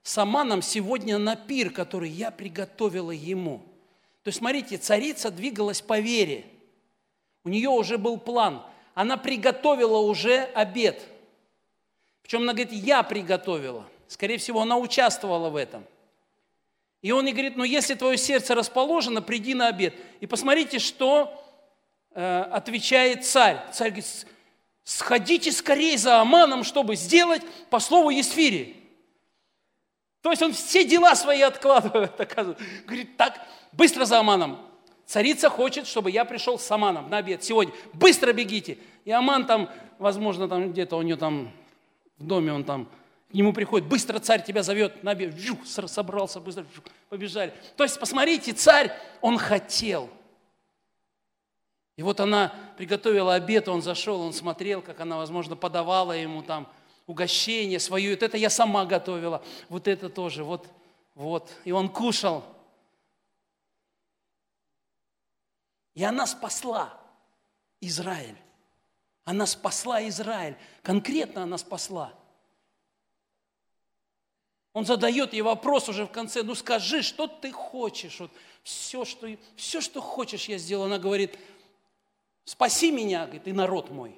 сама 0.04 0.44
нам 0.44 0.62
сегодня 0.62 1.18
на 1.18 1.38
пир, 1.38 1.70
который 1.70 2.10
я 2.10 2.32
приготовила 2.32 3.12
ему. 3.12 3.60
То 4.24 4.28
есть, 4.28 4.40
смотрите, 4.40 4.76
царица 4.76 5.32
двигалась 5.32 5.82
по 5.82 6.02
вере. 6.02 6.44
У 7.46 7.50
нее 7.50 7.70
уже 7.70 7.98
был 7.98 8.18
план. 8.18 8.62
Она 8.94 9.16
приготовила 9.16 10.00
уже 10.00 10.40
обед. 10.54 11.02
Причем 12.22 12.42
она 12.42 12.52
говорит, 12.52 12.74
я 12.74 13.04
приготовила. 13.04 13.88
Скорее 14.10 14.38
всего, 14.38 14.60
она 14.60 14.78
участвовала 14.78 15.50
в 15.50 15.56
этом. 15.56 15.86
И 17.02 17.14
он 17.14 17.26
ей 17.26 17.32
говорит, 17.32 17.56
ну 17.56 17.64
если 17.64 17.94
твое 17.94 18.18
сердце 18.18 18.54
расположено, 18.54 19.22
приди 19.22 19.54
на 19.54 19.70
обед. 19.70 19.96
И 20.20 20.28
посмотрите, 20.28 20.80
что 20.80 21.42
э, 22.12 22.42
отвечает 22.52 23.24
царь. 23.24 23.64
Царь 23.72 23.92
говорит, 23.92 24.28
сходите 24.88 25.52
скорее 25.52 25.97
за 25.97 26.21
Аманом, 26.21 26.63
чтобы 26.63 26.95
сделать 26.95 27.41
по 27.69 27.78
слову 27.82 28.10
Есфири. 28.10 28.73
То 30.21 30.32
есть 30.32 30.41
он 30.41 30.54
все 30.54 30.86
дела 30.86 31.13
свои 31.13 31.41
откладывает, 31.41 32.17
оказывается. 32.21 32.63
Говорит, 32.86 33.17
так, 33.17 33.38
быстро 33.73 34.06
за 34.06 34.19
Аманом. 34.19 34.58
Царица 35.06 35.50
хочет, 35.50 35.88
чтобы 35.88 36.10
я 36.10 36.23
пришел 36.23 36.58
с 36.58 36.71
Аманом 36.71 37.10
на 37.10 37.17
обед 37.17 37.43
сегодня. 37.43 37.73
Быстро 37.91 38.32
бегите. 38.32 38.78
И 39.04 39.12
Аман 39.12 39.45
там, 39.45 39.69
возможно, 40.00 40.47
там 40.47 40.71
где-то 40.71 40.95
у 40.95 41.02
него 41.02 41.17
там 41.17 41.52
в 42.17 42.26
доме 42.26 42.54
он 42.54 42.63
там, 42.63 42.88
к 43.30 43.34
нему 43.34 43.52
приходит, 43.52 43.89
быстро 43.89 44.19
царь 44.19 44.41
тебя 44.41 44.63
зовет 44.63 45.04
на 45.04 45.12
обед. 45.12 45.38
Жух, 45.38 45.65
собрался, 45.65 46.39
быстро 46.39 46.65
жух, 46.73 46.86
побежали. 47.10 47.54
То 47.76 47.84
есть, 47.84 48.00
посмотрите, 48.00 48.54
царь, 48.54 48.93
он 49.19 49.38
хотел. 49.38 50.10
И 51.98 52.04
вот 52.04 52.20
она 52.20 52.54
приготовила 52.78 53.34
обед, 53.34 53.68
он 53.68 53.82
зашел, 53.82 54.22
он 54.22 54.32
смотрел, 54.32 54.84
как 54.84 55.02
она, 55.02 55.18
возможно, 55.18 55.56
подавала 55.56 56.12
ему 56.12 56.44
там 56.44 56.72
угощение 57.08 57.80
свое. 57.80 58.12
Вот 58.12 58.24
это 58.24 58.38
я 58.38 58.52
сама 58.52 58.86
готовила, 58.86 59.44
вот 59.68 59.88
это 59.88 60.08
тоже, 60.08 60.44
вот, 60.44 60.68
вот. 61.16 61.52
И 61.66 61.72
он 61.72 61.90
кушал. 61.90 62.46
И 65.96 66.04
она 66.04 66.28
спасла 66.28 66.94
Израиль. 67.82 68.38
Она 69.26 69.48
спасла 69.48 70.08
Израиль. 70.08 70.56
Конкретно 70.84 71.44
она 71.44 71.58
спасла. 71.58 72.14
Он 74.74 74.86
задает 74.86 75.34
ей 75.34 75.42
вопрос 75.42 75.90
уже 75.90 76.06
в 76.06 76.12
конце, 76.12 76.44
ну 76.44 76.54
скажи, 76.54 77.02
что 77.02 77.26
ты 77.26 77.52
хочешь? 77.52 78.20
Вот 78.20 78.32
все, 78.62 79.06
что, 79.06 79.28
все, 79.56 79.82
что 79.82 80.00
хочешь, 80.02 80.48
я 80.48 80.60
сделала. 80.60 80.86
Она 80.86 81.00
говорит, 81.00 81.40
спаси 82.48 82.92
меня, 82.92 83.26
говорит, 83.26 83.48
и 83.48 83.52
народ 83.52 83.92
мой. 83.92 84.18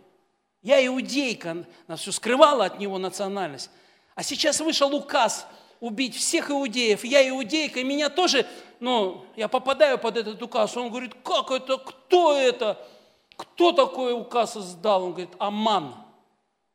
Я 0.61 0.85
иудейка, 0.85 1.65
она 1.87 1.97
все 1.97 2.11
скрывала 2.11 2.65
от 2.65 2.79
него 2.79 2.99
национальность. 2.99 3.71
А 4.13 4.21
сейчас 4.21 4.59
вышел 4.59 4.93
указ 4.93 5.47
убить 5.79 6.15
всех 6.15 6.51
иудеев. 6.51 7.03
Я 7.03 7.27
иудейка, 7.27 7.79
и 7.79 7.83
меня 7.83 8.09
тоже, 8.09 8.45
ну, 8.79 9.25
я 9.35 9.47
попадаю 9.47 9.97
под 9.97 10.17
этот 10.17 10.41
указ. 10.41 10.77
Он 10.77 10.89
говорит, 10.89 11.15
как 11.23 11.49
это, 11.49 11.77
кто 11.77 12.37
это? 12.37 12.85
Кто 13.35 13.71
такой 13.71 14.13
указ 14.13 14.57
издал? 14.57 15.05
Он 15.05 15.11
говорит, 15.11 15.33
Аман. 15.39 15.95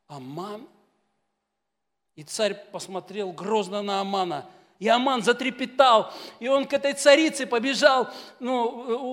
Аман? 0.07 0.67
И 2.15 2.23
царь 2.23 2.55
посмотрел 2.71 3.31
грозно 3.31 3.81
на 3.81 4.01
Амана– 4.01 4.45
и 4.77 4.89
Аман 4.89 5.23
затрепетал, 5.23 6.13
и 6.39 6.49
он 6.49 6.65
к 6.65 6.73
этой 6.73 6.93
царице 6.93 7.45
побежал, 7.45 8.09
ну, 8.41 8.63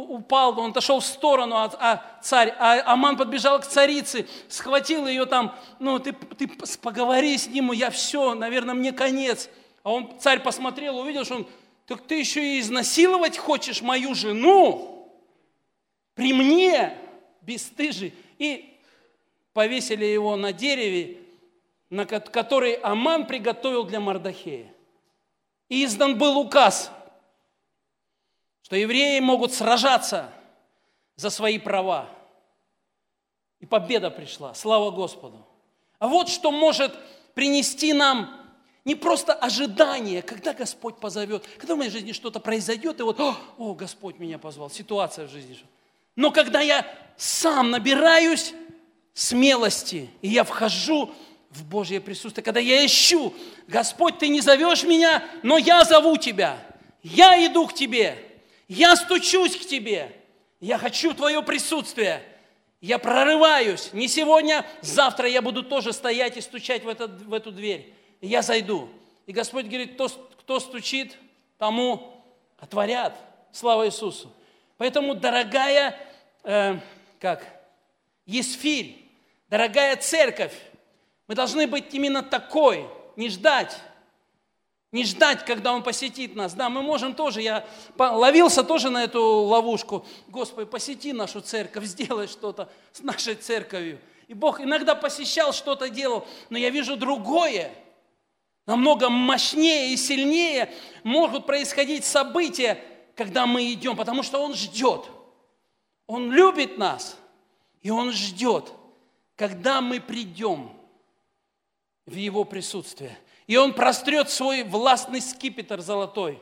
упал, 0.09 0.59
он 0.59 0.70
отошел 0.70 0.98
в 0.98 1.05
сторону, 1.05 1.55
а, 1.55 1.72
а 1.79 2.20
царь, 2.20 2.53
а 2.59 2.92
Аман 2.92 3.16
подбежал 3.16 3.61
к 3.61 3.66
царице, 3.66 4.27
схватил 4.48 5.07
ее 5.07 5.25
там, 5.25 5.57
ну, 5.79 6.01
ты, 6.01 6.12
ты 6.12 6.48
поговори 6.81 7.38
с 7.38 7.46
ним, 7.46 7.70
я 7.70 7.90
все, 7.90 8.35
наверное, 8.35 8.75
мне 8.75 8.92
конец. 8.92 9.48
А 9.85 9.92
он, 9.92 10.18
царь 10.18 10.40
посмотрел, 10.40 10.98
увидел, 10.98 11.25
что 11.25 11.37
он, 11.37 11.46
так 11.87 12.03
ты 12.03 12.18
еще 12.18 12.57
и 12.57 12.61
изнасиловать 12.61 13.38
хочешь 13.38 13.83
мою 13.83 14.14
жену? 14.14 15.12
При 16.14 16.33
мне, 16.33 16.96
бесстыжий. 17.40 18.14
И 18.38 18.79
повесили 19.53 20.05
его 20.05 20.37
на 20.37 20.53
дереве, 20.53 21.18
на 21.88 22.05
который 22.05 22.75
Аман 22.75 23.27
приготовил 23.27 23.85
для 23.85 24.01
Мардахея 24.01 24.71
издан 25.72 26.18
был 26.18 26.38
указ, 26.38 26.90
что 28.62 28.76
евреи 28.76 29.20
могут 29.20 29.52
сражаться 29.54 30.32
за 31.16 31.30
свои 31.30 31.58
права. 31.58 32.08
И 33.61 33.66
победа 33.66 34.11
пришла, 34.11 34.54
слава 34.54 34.90
Господу. 34.90 35.46
А 35.98 36.08
вот 36.08 36.28
что 36.28 36.50
может 36.50 36.92
принести 37.35 37.92
нам 37.92 38.42
не 38.85 38.94
просто 38.94 39.32
ожидание, 39.32 40.22
когда 40.22 40.52
Господь 40.52 40.98
позовет, 40.98 41.46
когда 41.58 41.74
в 41.74 41.78
моей 41.78 41.90
жизни 41.90 42.12
что-то 42.12 42.40
произойдет, 42.40 42.98
и 42.98 43.04
вот, 43.04 43.20
о, 43.20 43.37
о, 43.58 43.74
Господь 43.74 44.18
меня 44.18 44.38
позвал, 44.38 44.70
ситуация 44.70 45.28
в 45.28 45.30
жизни. 45.30 45.56
Но 46.16 46.30
когда 46.30 46.61
я 46.61 46.87
сам 47.16 47.70
набираюсь 47.70 48.52
смелости, 49.14 50.11
и 50.20 50.28
я 50.28 50.44
вхожу 50.44 51.14
в 51.52 51.64
Божье 51.64 52.00
присутствие, 52.00 52.42
когда 52.42 52.60
я 52.60 52.84
ищу, 52.84 53.34
Господь, 53.68 54.18
Ты 54.18 54.28
не 54.28 54.40
зовешь 54.40 54.84
меня, 54.84 55.22
но 55.42 55.58
я 55.58 55.84
зову 55.84 56.16
Тебя, 56.16 56.58
я 57.02 57.46
иду 57.46 57.66
к 57.66 57.74
Тебе, 57.74 58.18
я 58.68 58.96
стучусь 58.96 59.56
к 59.56 59.66
Тебе, 59.66 60.16
я 60.60 60.78
хочу 60.78 61.12
Твое 61.12 61.42
присутствие, 61.42 62.22
я 62.80 62.98
прорываюсь, 62.98 63.90
не 63.92 64.08
сегодня, 64.08 64.66
завтра 64.80 65.28
я 65.28 65.42
буду 65.42 65.62
тоже 65.62 65.92
стоять 65.92 66.36
и 66.36 66.40
стучать 66.40 66.84
в, 66.84 66.88
этот, 66.88 67.22
в 67.22 67.32
эту 67.34 67.52
дверь, 67.52 67.92
я 68.20 68.40
зайду. 68.42 68.88
И 69.26 69.32
Господь 69.32 69.66
говорит, 69.66 69.94
кто, 69.94 70.08
кто 70.08 70.58
стучит, 70.58 71.16
тому 71.58 72.24
отворят. 72.58 73.16
Слава 73.52 73.86
Иисусу. 73.86 74.32
Поэтому, 74.78 75.14
дорогая, 75.14 75.98
э, 76.42 76.78
как, 77.20 77.46
Есфирь, 78.24 78.96
дорогая 79.48 79.96
церковь, 79.96 80.54
мы 81.32 81.36
должны 81.36 81.66
быть 81.66 81.94
именно 81.94 82.22
такой, 82.22 82.86
не 83.16 83.30
ждать. 83.30 83.80
Не 84.90 85.02
ждать, 85.02 85.46
когда 85.46 85.72
Он 85.72 85.82
посетит 85.82 86.36
нас. 86.36 86.52
Да, 86.52 86.68
мы 86.68 86.82
можем 86.82 87.14
тоже, 87.14 87.40
я 87.40 87.66
ловился 87.96 88.62
тоже 88.62 88.90
на 88.90 89.02
эту 89.02 89.22
ловушку. 89.24 90.04
Господи, 90.28 90.68
посети 90.68 91.14
нашу 91.14 91.40
церковь, 91.40 91.84
сделай 91.86 92.26
что-то 92.26 92.68
с 92.92 93.00
нашей 93.00 93.34
церковью. 93.34 93.98
И 94.28 94.34
Бог 94.34 94.60
иногда 94.60 94.94
посещал, 94.94 95.54
что-то 95.54 95.88
делал, 95.88 96.26
но 96.50 96.58
я 96.58 96.68
вижу 96.68 96.98
другое. 96.98 97.72
Намного 98.66 99.08
мощнее 99.08 99.94
и 99.94 99.96
сильнее 99.96 100.70
могут 101.02 101.46
происходить 101.46 102.04
события, 102.04 102.78
когда 103.16 103.46
мы 103.46 103.72
идем, 103.72 103.96
потому 103.96 104.22
что 104.22 104.38
Он 104.38 104.52
ждет. 104.52 105.06
Он 106.06 106.30
любит 106.30 106.76
нас, 106.76 107.16
и 107.80 107.88
Он 107.88 108.12
ждет, 108.12 108.70
когда 109.34 109.80
мы 109.80 109.98
придем– 109.98 110.76
в 112.06 112.14
Его 112.14 112.44
присутствие. 112.44 113.18
И 113.46 113.56
Он 113.56 113.72
прострет 113.72 114.30
свой 114.30 114.62
властный 114.62 115.20
скипетр 115.20 115.80
золотой. 115.80 116.38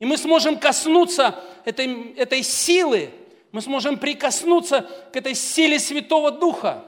И 0.00 0.04
мы 0.04 0.16
сможем 0.16 0.58
коснуться 0.58 1.42
этой, 1.64 2.12
этой 2.14 2.42
силы, 2.42 3.10
мы 3.52 3.62
сможем 3.62 3.98
прикоснуться 3.98 4.88
к 5.12 5.16
этой 5.16 5.34
силе 5.34 5.78
Святого 5.78 6.30
Духа. 6.30 6.84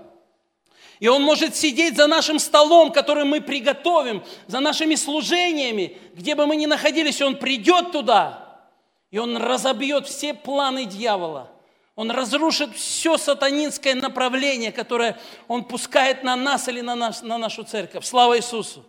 И 0.99 1.09
Он 1.09 1.23
может 1.23 1.55
сидеть 1.55 1.97
за 1.97 2.07
нашим 2.07 2.39
столом, 2.39 2.91
который 2.91 3.25
мы 3.25 3.41
приготовим, 3.41 4.25
за 4.47 4.61
нашими 4.61 4.95
служениями, 4.95 5.97
где 6.15 6.35
бы 6.35 6.47
мы 6.47 6.57
ни 6.57 6.67
находились, 6.67 7.21
Он 7.21 7.37
придет 7.37 7.93
туда, 7.93 8.63
и 9.11 9.19
Он 9.19 9.37
разобьет 9.37 10.07
все 10.07 10.35
планы 10.35 10.85
дьявола– 10.87 11.53
он 11.97 12.11
разрушит 12.11 12.77
все 12.77 13.17
сатанинское 13.17 13.95
направление, 13.95 14.71
которое 14.71 15.19
он 15.49 15.65
пускает 15.65 16.23
на 16.23 16.37
нас 16.37 16.69
или 16.69 16.83
на, 16.83 16.95
наш, 16.95 17.23
на 17.23 17.39
нашу 17.39 17.65
церковь. 17.65 18.05
Слава 18.05 18.37
Иисусу! 18.37 18.85